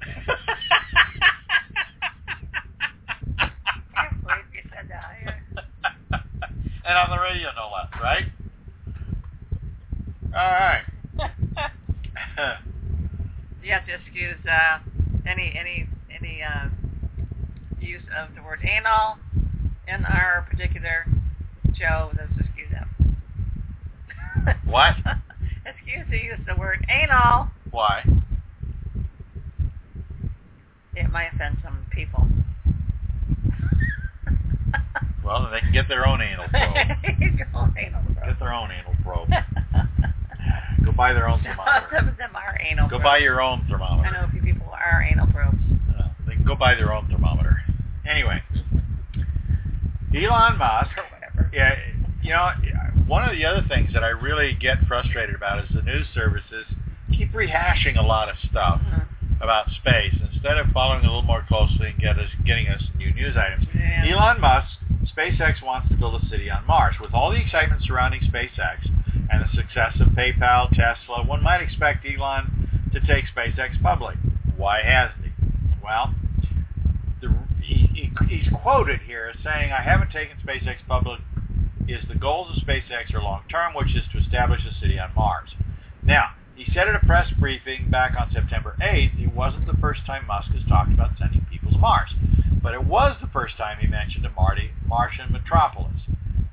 [3.94, 5.34] Can't believe you said that.
[6.88, 8.24] And on the radio, no less, right?
[10.34, 10.82] All right.
[13.62, 14.78] You have to excuse uh,
[15.26, 16.68] any any any uh,
[17.80, 19.16] use of the word anal
[19.88, 21.06] in our particular
[21.74, 22.10] show.
[22.16, 24.56] Let's excuse that.
[24.64, 24.94] What?
[25.66, 27.48] excuse the use of the word anal.
[27.70, 28.04] Why?
[30.94, 32.26] It might offend some people.
[35.24, 36.74] Well, then they can get their own anal probe.
[37.20, 39.28] Get their own anal probe.
[40.88, 41.96] Go buy their own Some thermometer.
[42.10, 43.04] of them are anal Go probes.
[43.04, 44.08] buy your own thermometer.
[44.08, 45.58] I know a few people are anal probes.
[45.98, 47.58] Uh, they can go buy their own thermometer.
[48.08, 48.40] Anyway,
[50.14, 50.90] Elon Musk.
[50.96, 51.50] Or whatever.
[51.52, 51.74] Yeah,
[52.22, 52.50] you know,
[53.06, 56.66] one of the other things that I really get frustrated about is the news services
[57.12, 59.06] keep rehashing a lot of stuff Mhm.
[59.42, 63.12] about space instead of following a little more closely and get us getting us new
[63.12, 63.66] news items.
[63.74, 64.06] Yeah.
[64.08, 64.68] Elon Musk,
[65.16, 66.98] SpaceX wants to build a city on Mars.
[67.00, 68.88] With all the excitement surrounding SpaceX
[69.30, 74.16] and the success of PayPal, Tesla, one might expect Elon to take SpaceX public.
[74.56, 75.32] Why hasn't he?
[75.82, 76.14] Well,
[77.20, 81.20] the, he, he, he's quoted here as saying, I haven't taken SpaceX public
[81.88, 85.50] is the goals of SpaceX are long-term, which is to establish a city on Mars.
[86.02, 90.04] Now, he said at a press briefing back on September 8th, it wasn't the first
[90.06, 92.10] time Musk has talked about sending people to Mars,
[92.62, 95.97] but it was the first time he mentioned a Marty, Martian metropolis.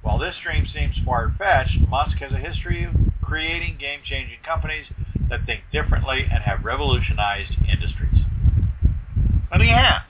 [0.06, 4.86] While this dream seems far-fetched, Musk has a history of creating game-changing companies
[5.32, 8.22] that think differently and have revolutionized industries.
[9.52, 10.04] And he has.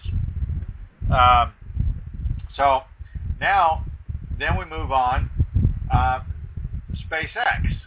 [1.10, 1.54] Um,
[2.58, 2.82] so
[3.40, 3.86] now,
[4.38, 5.30] then we move on.
[5.90, 6.20] Uh,
[7.10, 7.78] SpaceX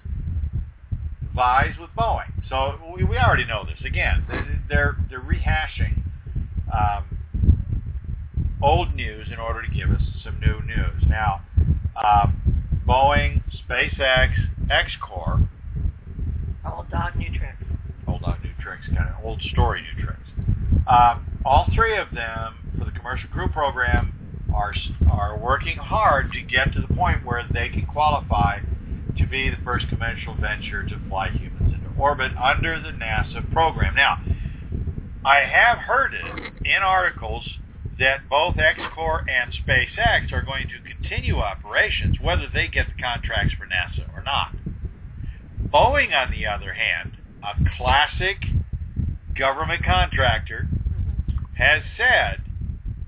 [1.35, 2.33] vies with Boeing.
[2.49, 3.85] So we, we already know this.
[3.85, 4.25] Again,
[4.71, 6.03] they're they're rehashing
[6.73, 7.05] um,
[8.63, 11.05] old news in order to give us some new news.
[11.07, 11.43] Now,
[12.03, 12.27] uh,
[12.87, 14.33] Boeing, SpaceX,
[14.69, 15.49] XCOR.
[16.73, 17.63] Old dog, new tricks.
[18.07, 18.87] Old dog, new tricks.
[18.87, 20.21] Kind of old story, new tricks.
[20.87, 24.15] Um, all three of them for the Commercial Crew Program
[24.55, 24.73] are
[25.11, 28.61] are working hard to get to the point where they can qualify
[29.17, 33.95] to be the first commercial venture to fly humans into orbit under the NASA program.
[33.95, 34.19] Now,
[35.25, 37.49] I have heard it in articles
[37.99, 43.55] that both XCOR and SpaceX are going to continue operations whether they get the contracts
[43.55, 44.55] for NASA or not.
[45.73, 48.39] Boeing, on the other hand, a classic
[49.37, 50.69] government contractor,
[51.57, 52.41] has said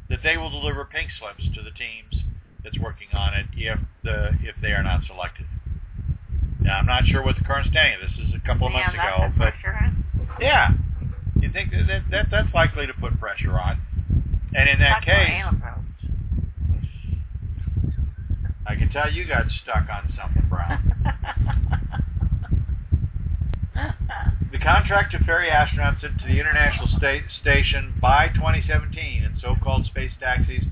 [0.08, 2.24] that they will deliver pink slips to the teams
[2.64, 5.46] that's working on it if the if they are not selected.
[6.60, 8.92] Now, I'm not sure what the current standing of this is a couple of months
[8.94, 9.94] yeah, ago, but pressure.
[10.40, 10.68] yeah,
[11.40, 13.80] you think that, that that's likely to put pressure on.
[14.54, 15.44] And in that case,
[18.66, 20.86] I can tell you got stuck on something, Brown.
[24.52, 30.12] the contract to ferry astronauts to the International sta- Station by 2017 in so-called space
[30.20, 30.64] taxis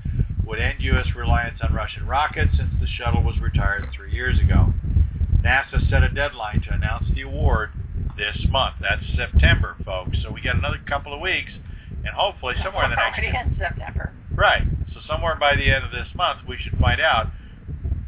[0.45, 1.07] would end U.S.
[1.15, 4.73] reliance on Russian rockets since the shuttle was retired three years ago.
[5.43, 7.71] NASA set a deadline to announce the award
[8.17, 8.77] this month.
[8.81, 10.19] That's September, folks.
[10.23, 11.53] So we got another couple of weeks,
[12.05, 14.13] and hopefully somewhere in the next Already in September.
[14.35, 14.63] right.
[14.95, 17.27] So somewhere by the end of this month, we should find out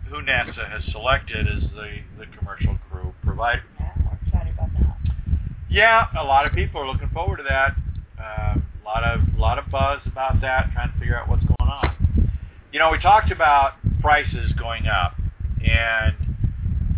[0.09, 3.63] who NASA has selected as the the commercial crew provider.
[3.79, 4.97] Yeah, we're excited about that.
[5.71, 7.75] Yeah, a lot of people are looking forward to that.
[8.19, 11.45] Uh, a lot of a lot of buzz about that, trying to figure out what's
[11.45, 12.31] going on.
[12.73, 15.15] You know, we talked about prices going up,
[15.65, 16.15] and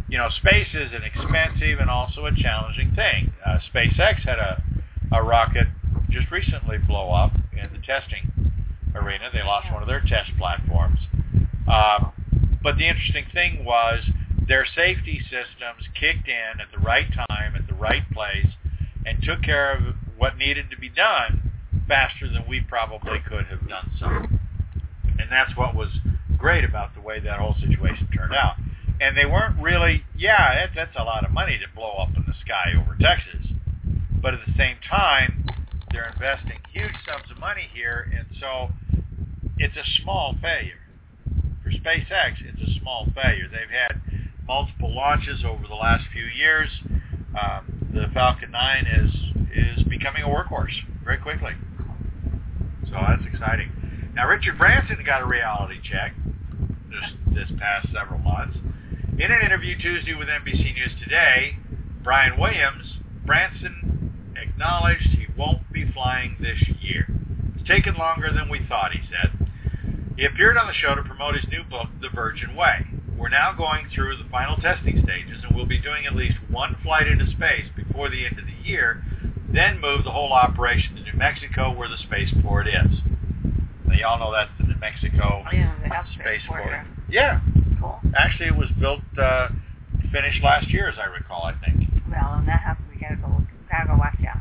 [0.08, 3.32] you know, space is an expensive and also a challenging thing.
[3.44, 4.62] Uh, SpaceX had a
[5.12, 5.66] a rocket
[6.12, 8.52] just recently blow up in the testing
[8.94, 9.30] arena.
[9.32, 10.98] They lost one of their test platforms.
[11.66, 12.12] Um,
[12.62, 14.04] but the interesting thing was
[14.46, 18.46] their safety systems kicked in at the right time, at the right place,
[19.04, 21.50] and took care of what needed to be done
[21.88, 24.06] faster than we probably could have done so.
[24.06, 25.88] And that's what was
[26.36, 28.56] great about the way that whole situation turned out.
[29.00, 32.24] And they weren't really, yeah, that, that's a lot of money to blow up in
[32.26, 33.50] the sky over Texas.
[34.20, 35.44] But at the same time,
[35.92, 38.70] they're investing huge sums of money here, and so
[39.58, 40.80] it's a small failure.
[41.62, 43.46] For SpaceX, it's a small failure.
[43.50, 44.00] They've had
[44.46, 46.68] multiple launches over the last few years.
[47.38, 49.14] Um, the Falcon 9 is
[49.54, 50.74] is becoming a workhorse
[51.04, 51.52] very quickly.
[52.86, 53.70] So that's exciting.
[54.14, 56.14] Now Richard Branson got a reality check
[56.90, 58.56] this this past several months.
[59.18, 61.56] In an interview Tuesday with NBC News Today,
[62.02, 65.08] Brian Williams, Branson acknowledged
[65.42, 67.06] won't be flying this year.
[67.58, 69.32] It's taken longer than we thought, he said.
[70.16, 72.86] He appeared on the show to promote his new book, The Virgin Way.
[73.18, 76.76] We're now going through the final testing stages, and we'll be doing at least one
[76.82, 79.02] flight into space before the end of the year,
[79.52, 82.98] then move the whole operation to New Mexico where the spaceport is.
[83.86, 85.74] Now, y'all know that's the New Mexico Oh, yeah,
[86.14, 86.62] spaceport.
[86.62, 86.86] spaceport.
[87.10, 87.40] Yeah.
[87.80, 87.98] Cool.
[88.16, 89.48] Actually, it was built, uh,
[90.12, 91.88] finished last year, as I recall, I think.
[92.10, 92.86] Well, and that happens.
[92.92, 93.42] We gotta go.
[93.70, 94.38] Gotta go watch that.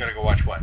[0.00, 0.60] Gotta go watch what?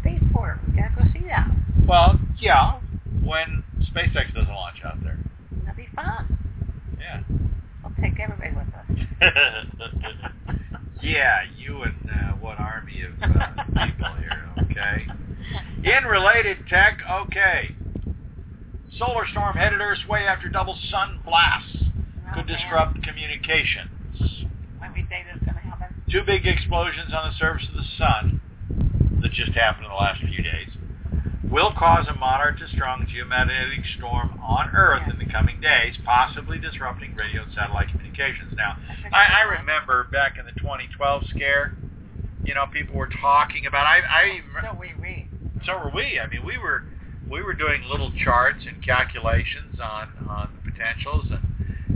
[0.00, 0.58] Spaceport.
[0.66, 1.46] We gotta go see that.
[1.86, 2.80] Well, yeah,
[3.22, 3.62] when
[3.94, 5.18] SpaceX doesn't launch out there.
[5.64, 6.38] That'll be fun.
[6.98, 7.20] Yeah.
[7.84, 8.86] We'll take everybody with us.
[11.02, 15.06] yeah, you and uh, what army of uh, people here, okay?
[15.84, 17.74] In related tech, okay.
[18.98, 21.76] Solar storm headed Earth's way after double sun blasts
[22.34, 22.54] could Okay.
[22.56, 23.90] disrupt communications.
[24.78, 25.94] When we say this is gonna happen.
[26.10, 28.40] Two big explosions on the surface of the sun
[29.22, 30.68] that just happened in the last few days
[31.50, 36.58] will cause a moderate to strong geomagnetic storm on Earth in the coming days, possibly
[36.58, 38.54] disrupting radio and satellite communications.
[38.56, 38.76] Now,
[39.12, 41.76] I, I remember back in the 2012 scare,
[42.44, 43.86] you know, people were talking about.
[43.86, 45.28] I, I So we we.
[45.66, 46.18] so were we.
[46.18, 46.84] I mean, we were
[47.30, 51.44] we were doing little charts and calculations on on the potentials and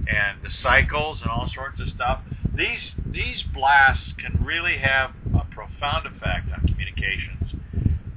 [0.08, 2.20] and the cycles and all sorts of stuff.
[2.54, 6.65] These these blasts can really have a profound effect on
[7.06, 7.54] communications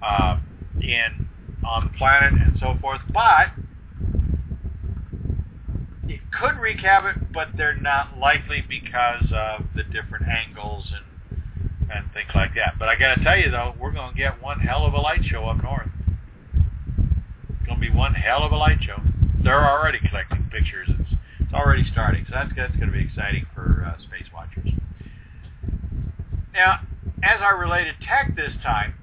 [0.02, 0.40] uh,
[0.82, 1.28] in
[1.66, 3.02] on the planet and so forth.
[3.14, 3.50] But
[6.08, 11.06] it could wreak havoc, but they're not likely because of the different angles and
[11.92, 12.76] and things like that.
[12.78, 15.00] But I got to tell you though, we're going to get one hell of a
[15.00, 15.90] light show up north.
[16.54, 18.98] It's going to be one hell of a light show.
[19.44, 20.88] They're already collecting pictures.
[20.88, 21.10] It's,
[21.40, 24.70] it's already starting, so that's that's going to be exciting for uh, space watchers.
[26.54, 26.82] Now,
[27.24, 28.93] as our related tech this time,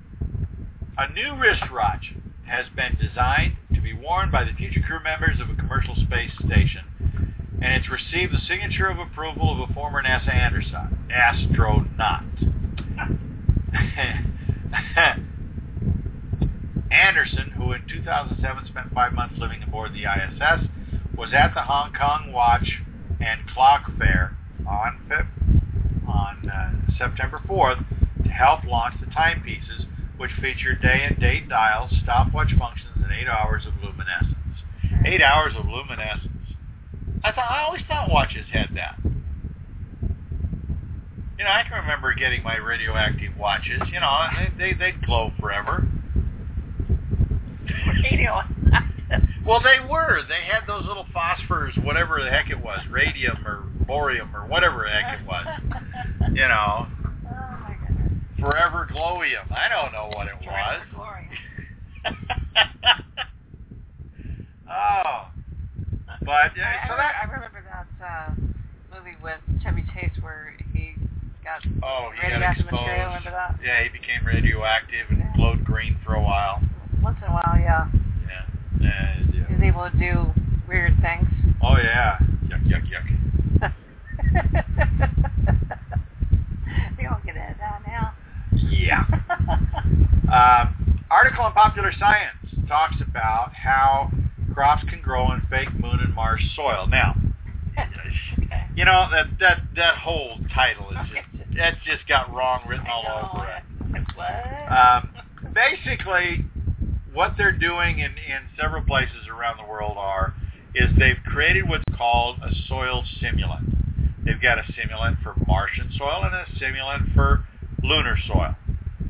[0.98, 2.14] a new wristwatch
[2.46, 6.30] has been designed to be worn by the future crew members of a commercial space
[6.44, 6.84] station,
[7.60, 12.24] and it's received the signature of approval of a former NASA Anderson, astronaut.
[16.90, 20.66] Anderson, who in 2007 spent five months living aboard the ISS,
[21.16, 22.78] was at the Hong Kong Watch
[23.20, 24.36] and Clock Fair
[24.66, 25.00] on,
[26.08, 27.84] on uh, September 4th
[28.24, 29.86] to help launch the timepieces,
[30.16, 34.34] which feature day and date dials, stopwatch functions, and eight hours of luminescence.
[35.04, 36.32] Eight hours of luminescence.
[37.22, 38.98] I thought I always thought watches had that.
[41.38, 43.80] You know, I can remember getting my radioactive watches.
[43.92, 44.26] You know,
[44.58, 45.86] they they they'd glow forever.
[48.10, 48.40] Radio.
[49.46, 50.22] Well, they were.
[50.28, 54.82] They had those little phosphors, whatever the heck it was, radium or borium or whatever
[54.84, 55.46] the heck it was.
[56.34, 58.12] You know, Oh my goodness.
[58.40, 59.46] forever glowium.
[59.52, 60.80] I don't know what it was.
[60.92, 61.30] Glory.
[64.70, 65.28] oh,
[66.24, 67.14] but uh, I, so I, that.
[67.22, 68.34] I remember that uh,
[68.94, 70.94] movie with Chevy Chase where he
[71.44, 72.82] got Oh, he got radioactive exposed.
[72.82, 73.06] material.
[73.06, 73.58] Remember that?
[73.64, 76.60] Yeah, he became radioactive and glowed green for a while.
[77.02, 77.86] Once in a while, yeah.
[78.80, 79.16] Yeah.
[79.32, 79.46] Yeah.
[79.46, 80.32] He was able to do
[80.68, 81.26] weird things.
[81.62, 82.18] Oh yeah.
[82.46, 83.06] Yuck yuck yuck.
[86.98, 88.12] we don't get into that now.
[88.52, 89.04] Yeah.
[90.26, 90.74] Um,
[91.08, 92.34] article on Popular Science
[92.66, 94.10] talks about how
[94.52, 96.88] crops can grow in fake moon and Mars soil.
[96.88, 97.14] Now,
[97.78, 98.66] okay.
[98.74, 103.30] you know that that that whole title is just that's just got wrong written all
[103.34, 103.62] over it.
[104.16, 104.72] What?
[104.72, 105.10] Um,
[105.54, 106.44] basically,
[107.16, 110.34] what they're doing in, in several places around the world are
[110.74, 113.64] is they've created what's called a soil simulant.
[114.22, 117.46] They've got a simulant for Martian soil and a simulant for
[117.82, 118.54] lunar soil.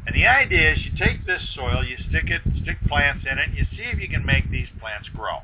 [0.07, 3.59] And the idea is you take this soil, you stick it, stick plants in it,
[3.59, 5.39] you see if you can make these plants grow.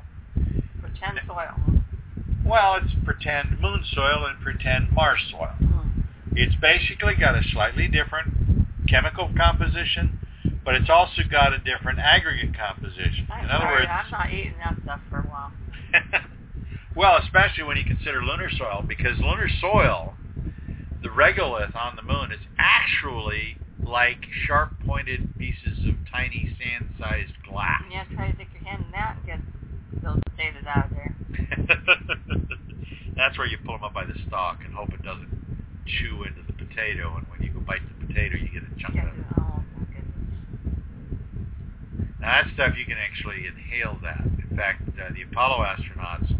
[0.79, 1.59] Pretend soil.
[2.45, 5.51] Well, it's pretend moon soil and pretend Mars soil.
[5.59, 6.01] Hmm.
[6.31, 10.19] It's basically got a slightly different chemical composition,
[10.65, 13.27] but it's also got a different aggregate composition.
[13.29, 15.51] I'm In other sorry, words, I'm not eating that stuff for a while.
[16.95, 20.13] well, especially when you consider lunar soil, because lunar soil,
[21.01, 27.83] the regolith on the moon is actually like sharp-pointed pieces of tiny sand-sized glass.
[27.91, 29.39] Yeah, try to stick your hand in that and get
[30.01, 31.13] those potatoes out of there.
[33.17, 35.29] That's where you pull them up by the stalk and hope it doesn't
[35.85, 38.95] chew into the potato, and when you go bite the potato, you get a chunk
[38.97, 39.23] of it.
[42.23, 42.47] My goodness.
[42.47, 44.21] Now that stuff you can actually inhale that.
[44.49, 46.33] In fact, uh, the Apollo astronauts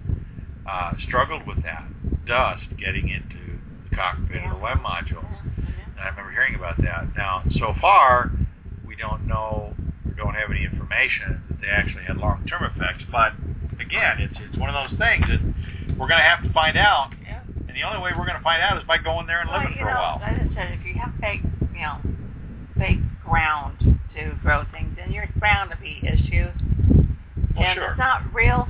[0.68, 1.86] uh, struggled with that
[2.26, 3.60] dust getting into
[3.90, 5.28] the cockpit of the web modules.
[5.58, 7.16] And I remember hearing about that.
[7.16, 8.32] Now, so far,
[8.88, 9.74] we don't know,
[10.06, 13.04] we don't have any information that they actually had long-term effects.
[13.12, 13.34] But
[13.80, 15.42] again, it's it's one of those things that
[15.98, 17.12] we're going to have to find out.
[17.24, 17.42] Yeah.
[17.68, 19.60] And the only way we're going to find out is by going there and Well,
[19.60, 20.22] living for a while.
[20.24, 21.42] I just said if you have fake,
[21.74, 21.98] you know,
[22.78, 26.54] fake ground to grow things, then your ground to be issues.
[27.56, 27.92] Well, and sure.
[27.92, 28.68] it's not real.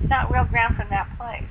[0.00, 1.44] It's not real ground from that place.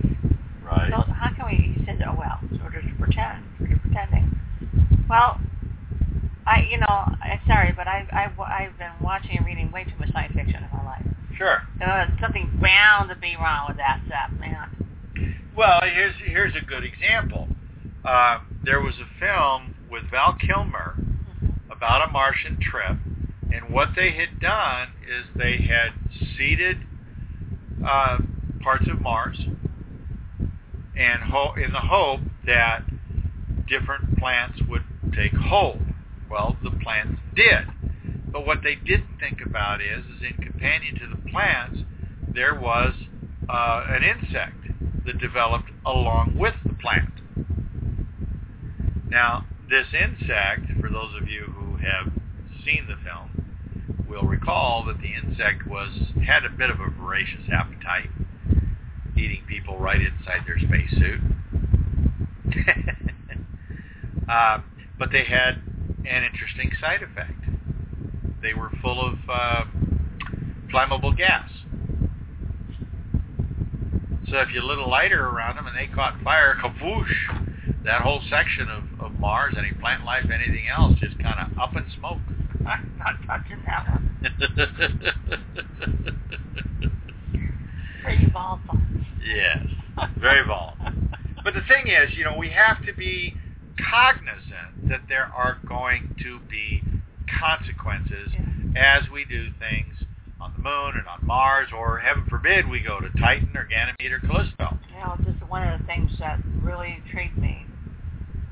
[0.64, 0.89] Right.
[0.89, 2.07] So how can we it?
[2.07, 3.43] Oh well, so we're just pretend.
[3.60, 4.39] We're just pretending.
[5.10, 5.39] Well,
[6.45, 9.97] I, you know, I'm sorry, but I've, I've I've been watching and reading way too
[9.99, 11.05] much science fiction in my life.
[11.38, 11.62] Sure.
[11.78, 14.70] There's something bound to be wrong with that stuff, man.
[15.55, 17.47] Well, here's here's a good example.
[18.05, 20.95] Uh, there was a film with Val Kilmer
[21.70, 22.97] about a Martian trip,
[23.54, 25.91] and what they had done is they had
[26.38, 26.78] seeded
[27.86, 28.20] uh,
[28.62, 29.39] parts of Mars,
[30.97, 32.84] and ho- in the hope that
[33.68, 34.84] different plants would
[35.16, 35.80] take hold.
[36.30, 37.66] Well, the plants did.
[38.32, 41.80] But what they didn't think about is, is in companion to the plants,
[42.34, 42.93] there was
[43.50, 44.58] uh, an insect
[45.06, 47.14] that developed along with the plant.
[49.10, 52.12] Now, this insect, for for those of you who have
[52.66, 53.39] seen the film,
[54.10, 55.89] will recall that the insect was
[56.26, 58.10] had a bit of a voracious appetite,
[59.16, 61.22] eating people right inside their spacesuit.
[64.30, 64.60] uh,
[64.99, 65.62] but they had
[66.05, 67.39] an interesting side effect.
[68.41, 69.66] They were full of uh,
[70.74, 71.49] flammable gas.
[74.30, 78.22] So if you lit a lighter around them and they caught fire, kaboosh, that whole
[78.30, 82.20] section of, of Mars, any plant life, anything else, just kind of up in smoke.
[82.68, 84.05] I'm not touching that one.
[88.03, 88.78] Pretty volatile.
[89.26, 89.57] yes,
[90.20, 90.91] very volatile.
[91.43, 93.34] But the thing is, you know, we have to be
[93.91, 96.84] cognizant that there are going to be
[97.39, 99.01] consequences Yeah.
[99.03, 99.93] as we do things
[100.41, 104.12] on the moon and on Mars, or heaven forbid, we go to Titan or Ganymede
[104.12, 104.78] or Callisto.
[104.89, 107.66] You know, just one of the things that really intrigued me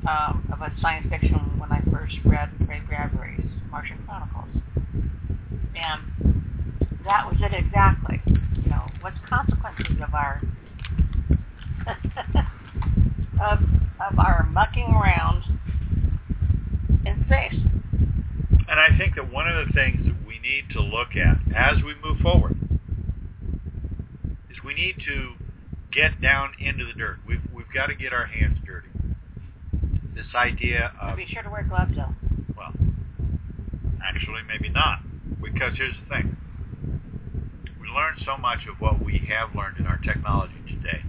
[0.07, 4.45] um, about science fiction when I first read Ray Bradbury's Martian Chronicles.
[5.75, 6.01] And
[7.05, 8.21] that was it exactly.
[8.25, 10.41] You know, what's consequences of our
[13.41, 13.59] of
[13.99, 15.43] of our mucking around
[17.05, 17.59] in space.
[18.69, 21.77] And I think that one of the things that we need to look at as
[21.83, 22.57] we move forward
[24.49, 25.33] is we need to
[25.91, 27.17] get down into the dirt.
[27.25, 28.89] We've, we've got to get our hands dirty.
[30.13, 32.13] This idea of, Be sure to wear gloves though.
[34.03, 34.99] Actually maybe not.
[35.41, 36.37] Because here's the thing.
[37.79, 41.03] We learn so much of what we have learned in our technology today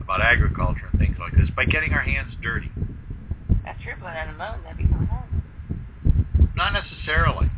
[0.00, 2.70] about agriculture and things like this by getting our hands dirty.
[3.64, 5.28] That's true, but on the moon that'd be kind hard.
[6.54, 7.50] Not necessarily.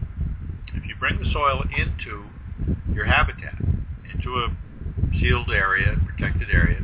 [0.74, 2.24] If you bring the soil into
[2.93, 3.61] your habitat,
[4.14, 4.49] into a
[5.20, 6.83] sealed area, protected area,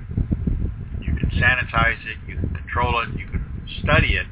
[1.01, 3.45] you can sanitize it, you can control it, you can
[3.83, 4.27] study it,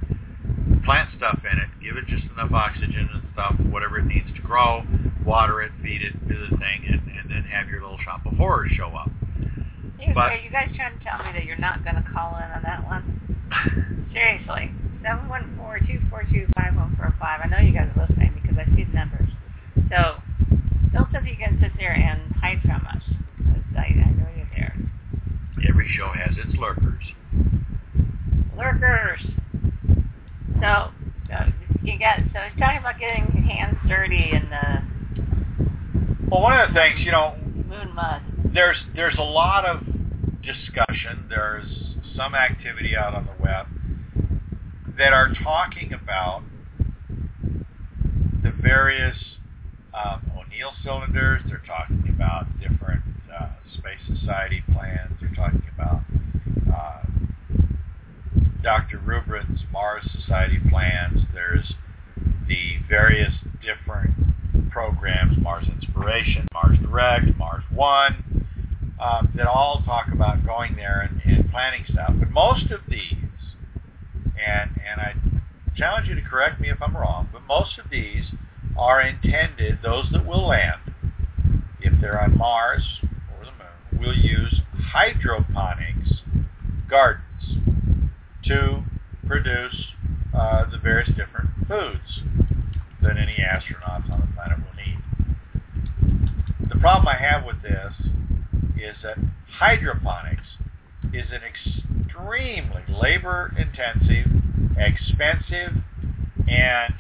[0.85, 4.41] plant stuff in it, give it just enough oxygen and stuff, whatever it needs to
[4.43, 4.83] grow,
[5.25, 8.33] water it, feed it, do the thing, and, and then have your little shop of
[8.37, 9.11] horrors show up.
[10.01, 12.37] You, But- are you guys trying to tell me that you're not going to call
[12.37, 14.09] in on that one?
[14.13, 14.71] Seriously.
[15.03, 17.23] 714-242-5145.
[17.23, 19.29] I know you guys are listening because I see the numbers.
[19.91, 20.17] So,
[20.93, 23.03] don't think you can sit there and hide from us.
[23.77, 24.77] I, I know you're there.
[25.69, 27.03] Every show has its lurkers.
[28.57, 29.21] Lurkers!
[30.63, 30.91] So,
[31.27, 31.35] so
[31.83, 36.69] you got, so it's talking about getting your hands dirty in the Well, one of
[36.69, 37.35] the things, you know,
[37.69, 38.23] moon mud.
[38.55, 39.83] there's there's a lot of
[40.41, 41.27] discussion.
[41.29, 41.67] There's
[42.15, 43.67] some activity out on the web
[44.99, 46.45] that are talking about
[48.45, 49.17] the various
[49.93, 51.43] um, O'Neill cylinders.
[51.49, 53.03] They're talking about different
[53.37, 53.49] uh,
[53.79, 55.11] space society plans.
[55.21, 56.03] They're talking about
[58.63, 58.99] Dr.
[58.99, 61.23] Zubrin's Mars Society plans.
[61.35, 61.75] There's
[62.47, 64.15] the various different
[64.71, 68.47] programs, Mars Inspiration, Mars Direct, Mars One,
[69.01, 72.13] um, that all talk about going there and, and planning stuff.
[72.19, 73.17] But most of these,
[74.25, 75.15] and and I
[75.77, 78.25] challenge you to correct me if I'm wrong, but most of these
[78.79, 80.81] are intended, those that will land,
[81.81, 84.61] if they're on Mars or the Moon, will use
[84.93, 86.23] hydroponics
[86.89, 87.25] gardens
[88.45, 88.83] to
[89.27, 89.87] produce
[90.35, 92.23] uh, the various different foods
[93.03, 96.69] that any astronauts on the planet will need.
[96.69, 97.93] The problem I have with this
[98.77, 99.19] is that
[99.59, 100.43] hydroponics
[101.13, 104.27] is an extremely labor-intensive,
[104.77, 105.75] expensive,
[106.49, 106.95] and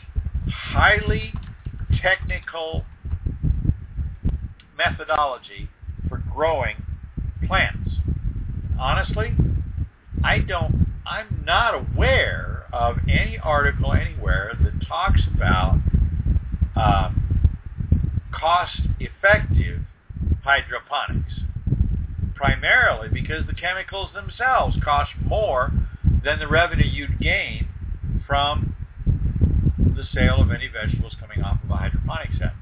[0.49, 1.33] highly
[2.01, 2.85] technical
[4.77, 5.69] methodology
[6.09, 6.77] for growing
[7.47, 7.91] plants.
[8.79, 9.35] Honestly,
[10.25, 15.79] I don't, I'm not aware of any article anywhere that talks about
[16.77, 17.51] um,
[18.33, 19.81] cost-effective
[20.43, 21.33] hydroponics.
[22.35, 25.73] Primarily because the chemicals themselves cost more
[26.25, 27.69] than the revenue you'd gain
[28.27, 28.75] from
[29.07, 32.53] the sale of any vegetables coming off of a hydroponic set.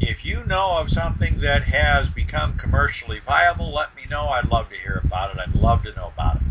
[0.00, 4.28] If you know of something that has become commercially viable, let me know.
[4.28, 5.38] I'd love to hear about it.
[5.40, 6.42] I'd love to know about it.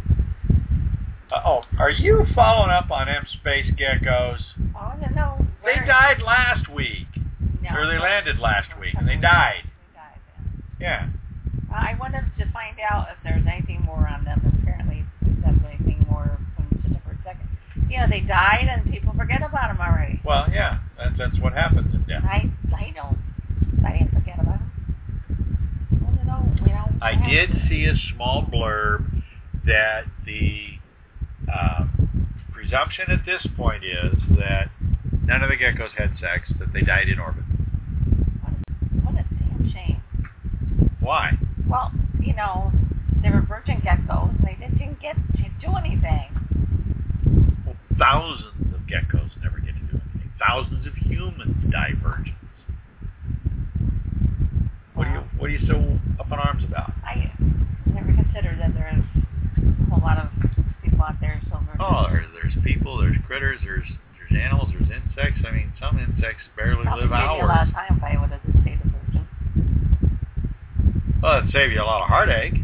[1.31, 4.39] Uh, oh, are you following up on M Space Geckos?
[4.75, 5.47] Oh, I don't.
[5.63, 7.07] They died last week,
[7.61, 9.63] No, or they landed last week, and they died.
[9.65, 10.19] They died,
[10.79, 11.07] Yeah.
[11.07, 11.09] yeah.
[11.71, 14.41] Uh, I wanted to find out if there's anything more on them.
[14.63, 17.47] Apparently, there's anything more from just for a second.
[17.99, 20.21] Yeah, they died and people forget about them already.
[20.23, 22.23] Well, yeah, that, that's what happens in death.
[22.23, 23.17] I I don't.
[23.85, 25.67] I didn't forget about them.
[26.07, 26.65] I don't know.
[26.65, 26.87] You know.
[27.01, 29.05] I did see a small blurb
[29.65, 30.79] that the
[31.53, 34.69] um, presumption at this point is that
[35.29, 36.49] None of the geckos had sex.
[36.57, 37.43] That they died in orbit.
[39.03, 40.01] What a damn shame.
[40.99, 41.37] Why?
[41.69, 42.71] Well, you know,
[43.21, 44.33] they were virgin geckos.
[44.43, 46.28] They didn't get to do anything.
[47.99, 50.31] Thousands of geckos never get to do anything.
[50.39, 52.35] Thousands of humans die virgins.
[54.95, 56.93] What are you What are you so up in arms about?
[57.03, 57.31] I
[57.85, 59.03] never considered that there is
[59.83, 60.31] a whole lot of
[60.81, 61.81] people out there so virgin.
[61.81, 65.41] Oh, there, there's people, there's critters, there's there's animals, there's insects.
[65.45, 68.31] I mean, some insects barely Probably live you a lot of time if I would
[68.31, 69.27] have just stayed a virgin.
[71.21, 72.55] Well, it'd save you a lot of heartache.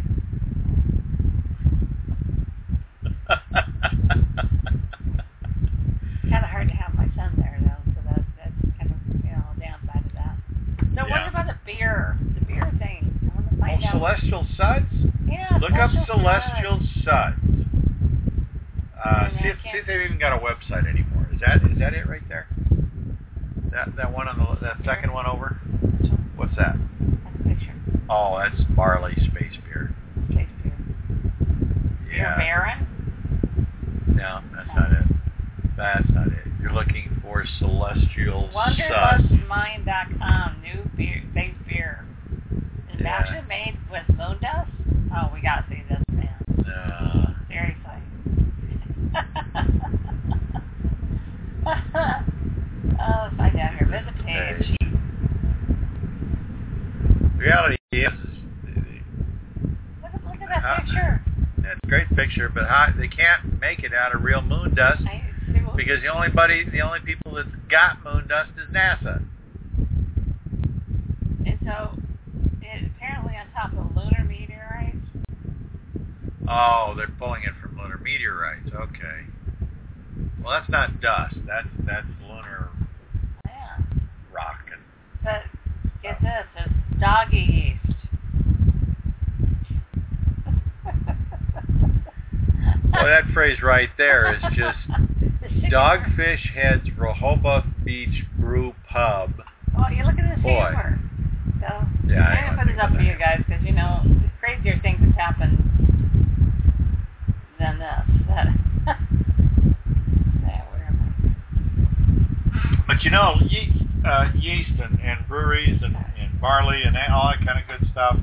[114.46, 118.18] Yeast and, and breweries and, and barley and all that kind of good stuff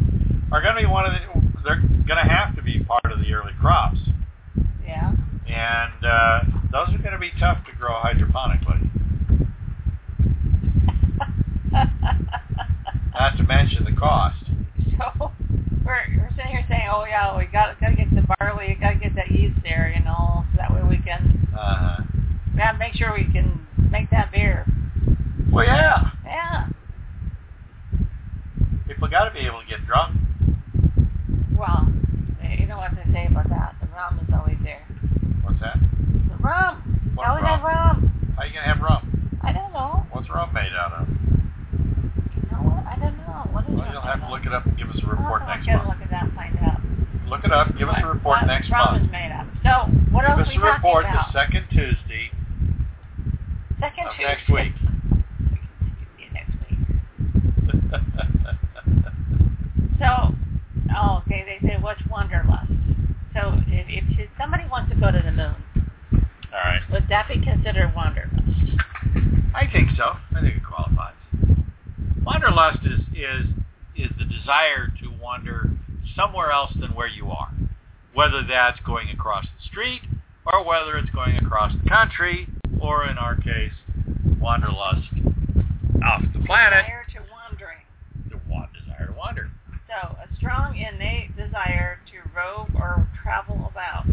[0.52, 1.18] are going to be one of the.
[1.64, 3.98] They're going to have to be part of the early crops,
[4.84, 5.14] Yeah.
[5.46, 6.40] and uh,
[6.72, 8.88] those are going to be tough to grow hydroponically.
[13.14, 14.42] Not to mention the cost.
[14.98, 15.30] so
[15.86, 18.74] we're we're sitting here saying, oh yeah, we got got to get the barley, we
[18.74, 22.02] got to get that yeast there, you know, so that way we can Uh,
[22.56, 24.66] got make sure we can make that beer.
[25.52, 26.66] well, yeah, Yeah.
[28.88, 30.16] people got to be able to get drunk.
[31.56, 31.84] Well,
[32.58, 33.76] you know what they say about that.
[33.80, 34.80] The rum is always there.
[35.44, 35.76] What's that?
[35.78, 37.12] The rum.
[37.14, 37.60] What always rum?
[37.60, 38.32] have rum.
[38.36, 39.38] How are you going to have rum?
[39.44, 40.06] I don't know.
[40.12, 41.08] What's rum made out of?
[41.12, 42.80] You know what?
[42.88, 43.44] I don't know.
[43.52, 45.66] What is Well, you'll have to look it up and give us a report next
[45.68, 45.88] month.
[45.88, 46.80] look at that find out.
[47.28, 47.68] Look it up.
[47.78, 49.04] Give us a report what next rum month.
[49.04, 49.46] is made of.
[49.62, 52.30] So, what Give else us are we a report the second Tuesday
[53.80, 54.24] Second of Tuesday.
[54.24, 54.72] next week.
[56.16, 56.80] See you next week.
[59.98, 60.34] So,
[60.96, 62.70] oh, okay, they say what's wanderlust.
[63.34, 65.54] So, if, if should somebody wants to go to the moon,
[66.52, 66.80] All right.
[66.90, 68.42] would that be considered wanderlust?
[69.54, 70.14] I think so.
[70.36, 71.14] I think it qualifies.
[72.24, 73.46] Wanderlust is is
[73.96, 75.70] is the desire to wander
[76.14, 77.50] somewhere else than where you are,
[78.12, 80.02] whether that's going across the street
[80.44, 82.48] or whether it's going across the country,
[82.80, 83.72] or in our case,
[84.40, 85.08] wanderlust
[86.04, 86.84] off the planet.
[86.84, 87.78] Desire to wandering.
[88.28, 89.50] The one desire to wander.
[89.86, 94.04] So, a strong innate desire to rove or travel about.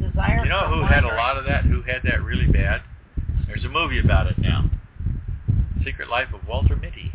[0.00, 1.64] Desire You know who had a lot of that?
[1.64, 2.82] Who had that really bad?
[3.46, 4.70] There's a movie about it now.
[5.84, 7.12] Secret Life of Walter Mitty.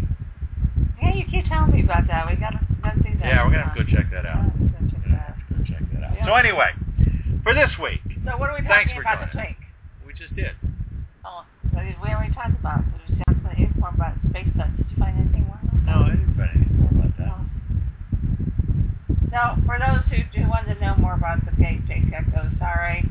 [1.16, 2.28] You keep telling me about that.
[2.28, 3.26] We gotta, gotta see that.
[3.26, 4.52] Yeah, we're gonna have to go check that out.
[4.60, 5.36] Go check that out.
[5.48, 6.14] go check that out.
[6.20, 6.26] Yeah.
[6.28, 6.72] So anyway,
[7.44, 9.56] for this week, So what are we talking about this week?
[10.06, 10.52] we just did.
[11.24, 12.84] Oh, so we already talked about.
[12.84, 14.68] So there's definitely informed about space stuff.
[14.76, 15.60] Did you find anything more?
[15.88, 17.32] No, I didn't find anything more about that.
[17.32, 17.44] Oh.
[19.32, 23.08] So for those who do want to know more about the gay space geckos, sorry.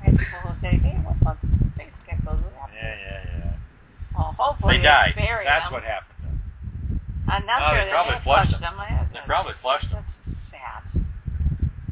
[0.00, 2.40] I have people who say, hey, what about the space geckos?
[2.40, 2.80] What happened?
[2.80, 4.16] Yeah, yeah, yeah.
[4.16, 5.12] Well, hopefully They died.
[5.16, 5.72] That's them.
[5.76, 6.05] what happened.
[7.28, 8.60] I'm not Oh, sure they probably flushed them.
[8.60, 8.74] them.
[9.12, 10.04] They probably flushed them.
[10.26, 10.82] That's sad.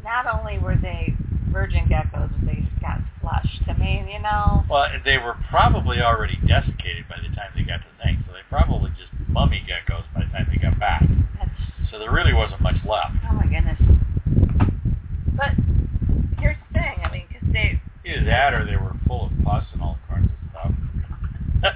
[0.05, 1.15] Not only were they
[1.51, 3.63] virgin geckos, they got flushed.
[3.69, 4.65] I mean, you know.
[4.71, 8.43] Well, they were probably already desiccated by the time they got to things, so they
[8.49, 11.03] probably just mummy geckos by the time they got back.
[11.39, 11.51] That's
[11.91, 13.15] So there really wasn't much left.
[13.31, 13.79] oh my goodness.
[15.37, 15.51] But
[16.39, 17.01] here's the thing.
[17.05, 20.29] I mean, because they Either that or they were full of pus and all kinds
[20.31, 20.71] of stuff.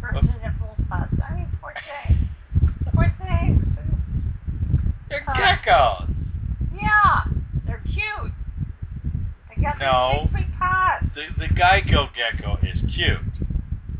[0.00, 1.08] person that full pus.
[1.28, 2.28] I mean, poor thing.
[2.94, 3.76] Poor thing.
[5.08, 5.34] They're Huh.
[5.72, 6.14] Geckos.
[6.80, 7.24] Yeah,
[7.66, 8.32] they're cute.
[9.54, 10.28] They got No.
[10.32, 11.04] big, big paws.
[11.14, 13.18] The, the Geico gecko is cute.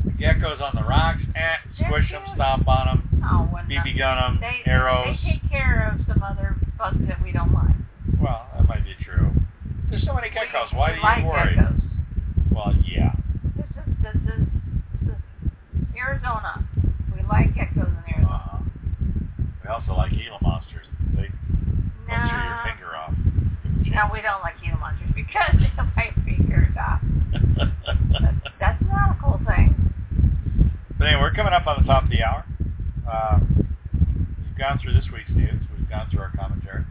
[0.05, 1.55] The geckos on the rocks, eh,
[1.85, 5.17] squish them, stomp on them, Oh, BB gun them, they, arrows.
[5.23, 7.75] They take care of some other bugs that we don't like.
[8.21, 9.31] Well, that might be true.
[9.89, 10.71] There's so many geckos.
[10.73, 11.55] We- Why we do you like worry?
[11.55, 11.81] Geckos.
[12.53, 13.13] Well, yeah.
[13.55, 14.47] This is this is
[15.01, 16.63] this is Arizona.
[17.15, 18.59] We like geckos in Arizona.
[18.59, 18.59] Uh,
[19.63, 20.85] we also like Gila monsters.
[21.15, 21.29] They
[22.07, 23.13] no, will chew your finger off.
[23.93, 27.01] No, we don't like Gila monsters because they might finger it off.
[28.11, 29.75] That's, that's not a cool thing.
[30.97, 32.45] but anyway, we're coming up on the top of the hour.
[33.09, 33.39] Uh,
[33.93, 35.61] we've gone through this week's news.
[35.77, 36.85] We've gone through our commentary.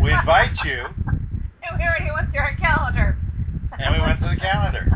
[0.00, 3.16] We invite you, and we already went through our calendar.
[3.78, 4.86] and we went to the calendar.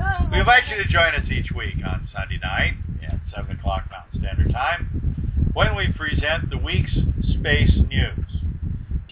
[0.00, 2.74] Oh, We invite you to join us each week on Sunday night
[3.06, 6.92] at 7 o'clock Mountain Standard Time when we present the week's
[7.36, 8.24] space news.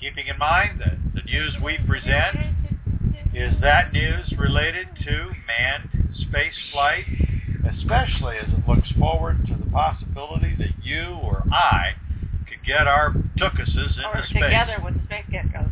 [0.00, 2.38] Keeping in mind that the news we present
[3.34, 7.04] is that news related to manned space flight,
[7.76, 11.96] especially as it looks forward to the possibility that you or I
[12.48, 14.42] could get our tookuses into or space.
[14.42, 15.70] together with the space geckos.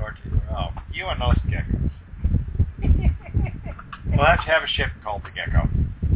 [0.00, 1.90] Or to, oh, you and those geckos.
[4.16, 5.68] We'll have to have a ship called the Gecko.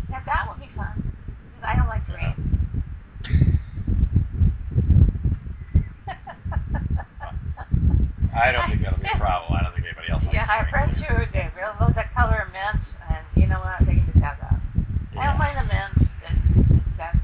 [0.09, 1.12] Now that would be fun.
[1.26, 2.48] Because I don't like green.
[8.39, 9.53] I don't think that'll be a problem.
[9.59, 10.70] I don't think anybody else Yeah, our green.
[10.70, 12.78] friends too, they really love that color of mint,
[13.11, 13.80] and you know what?
[13.86, 14.61] They can just have that.
[15.18, 15.93] I don't mind the mint.
[16.22, 17.16] It's, it's that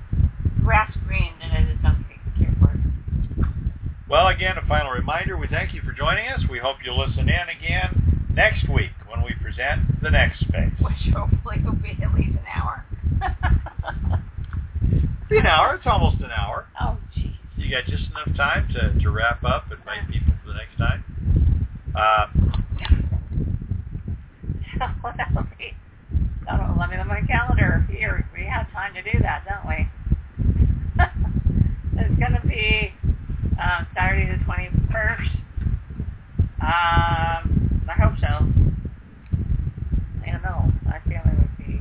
[0.65, 2.05] grass green, and I just don't
[2.39, 2.75] care for.
[4.09, 6.41] Well, again, a final reminder, we thank you for joining us.
[6.51, 10.75] We hope you'll listen in again next week when we present The Next Space.
[10.81, 12.85] Which hopefully will be at least an hour.
[15.31, 15.75] Be an hour.
[15.77, 16.67] It's almost an hour.
[16.81, 17.35] oh, jeez.
[17.57, 20.77] You got just enough time to, to wrap up and invite people for the next
[20.77, 21.04] time.
[21.97, 22.27] Uh,
[24.79, 25.73] So that'll be.
[26.47, 27.87] That'll, let me look at my calendar.
[27.91, 29.89] Here, we have time to do that, don't we?
[31.97, 32.93] it's going to be
[33.63, 35.31] um, Saturday the 21st.
[36.61, 38.27] Um, I hope so.
[40.27, 40.73] I don't know.
[40.91, 41.81] I feel it would be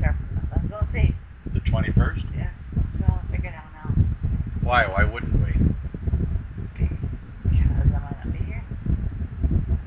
[0.00, 0.26] careful.
[0.50, 1.14] Let's go see.
[1.52, 2.24] the 21st.
[2.36, 4.04] Yeah, let's go figure it out now.
[4.62, 4.86] Why?
[4.88, 5.52] Why wouldn't we?
[6.74, 6.98] Because
[7.94, 8.64] I might not be here.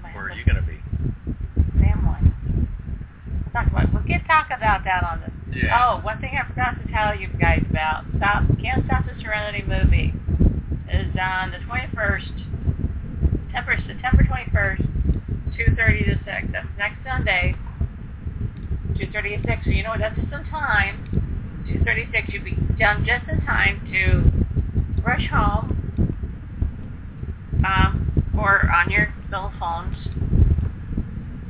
[0.01, 0.77] Might Where are have you going to be?
[0.77, 2.31] a Family.
[3.51, 5.79] Talk about, we'll get talk about that on the Yeah.
[5.97, 8.03] Oh, one thing I forgot to tell you guys about.
[8.17, 10.13] Stop Can't Stop the Serenity movie
[10.91, 12.35] is on the 21st,
[13.47, 14.83] September, September 21st,
[15.57, 16.27] 2.30 to 6.
[16.51, 17.55] That's next Sunday,
[18.95, 19.63] 2.30 to 6.
[19.63, 21.63] So you know what, that's just in time.
[21.67, 25.71] 2.30 to 6, you'll be done just in time to rush home
[27.65, 29.95] um, or on your cell phones.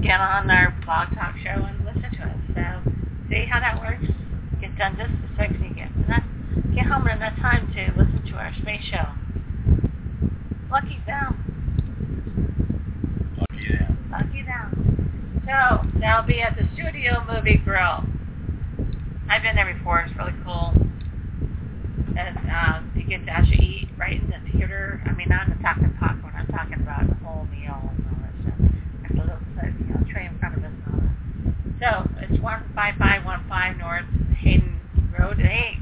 [0.02, 2.38] Get on our blog talk show and listen to us.
[2.54, 2.92] So
[3.30, 4.06] see how that works.
[4.62, 6.24] Get done just as quick as you get enough,
[6.76, 9.08] get home in enough time to listen to our space show.
[10.70, 11.42] Lucky them.
[13.38, 14.10] Lucky them.
[14.12, 15.42] Lucky them.
[15.46, 18.04] So that'll be at the Studio Movie Grill.
[19.30, 20.02] I've been there before.
[20.02, 20.74] It's really cool.
[22.18, 25.02] And um, you get to actually eat right in the theater.
[25.06, 26.34] I mean, not in the talking popcorn.
[26.38, 28.60] I'm talking about the whole meal and all that stuff.
[29.02, 31.16] There's a little uh, you know, tray in front of us and all that.
[31.80, 34.06] So it's 15515 North
[34.40, 34.80] Hayden
[35.18, 35.38] Road.
[35.38, 35.78] Hey,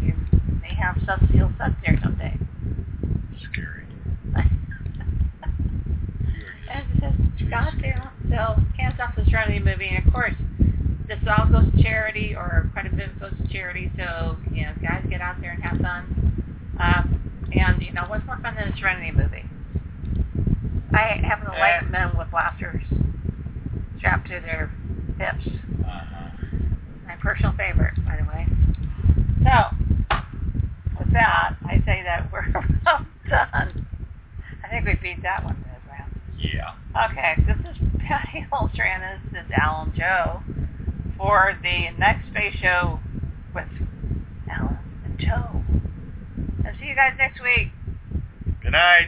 [0.62, 2.34] they have sub-seal subs there, don't they?
[3.52, 3.86] Scary.
[6.72, 7.14] And it says
[7.48, 8.10] Scottsdale.
[8.30, 9.90] So Can't Stop the Serenity movie.
[9.90, 10.34] And of course,
[11.08, 13.92] this all goes to charity, or quite a bit goes to charity.
[13.98, 16.63] So, you know, guys get out there and have fun.
[16.80, 17.20] Um,
[17.56, 19.46] and, you know, what's more fun than a Serenity movie?
[20.94, 21.86] I happen to like Eh.
[21.90, 22.84] men with blasters
[23.98, 24.68] strapped to their
[25.18, 25.48] hips.
[25.86, 26.30] Uh-huh.
[27.08, 28.48] My personal favorite, by the way.
[29.44, 29.76] So,
[31.00, 33.88] with that, I say that we're about done.
[34.64, 36.12] I think we beat that one round.
[36.38, 36.74] Yeah.
[37.12, 39.22] Okay, this is Patty Hultstrand.
[39.32, 40.42] This is Al and Jo
[41.18, 43.00] for the next space show
[43.56, 43.68] with
[44.52, 45.63] Alan and Joe.
[46.84, 47.70] See you guys next week.
[48.62, 49.08] Good night.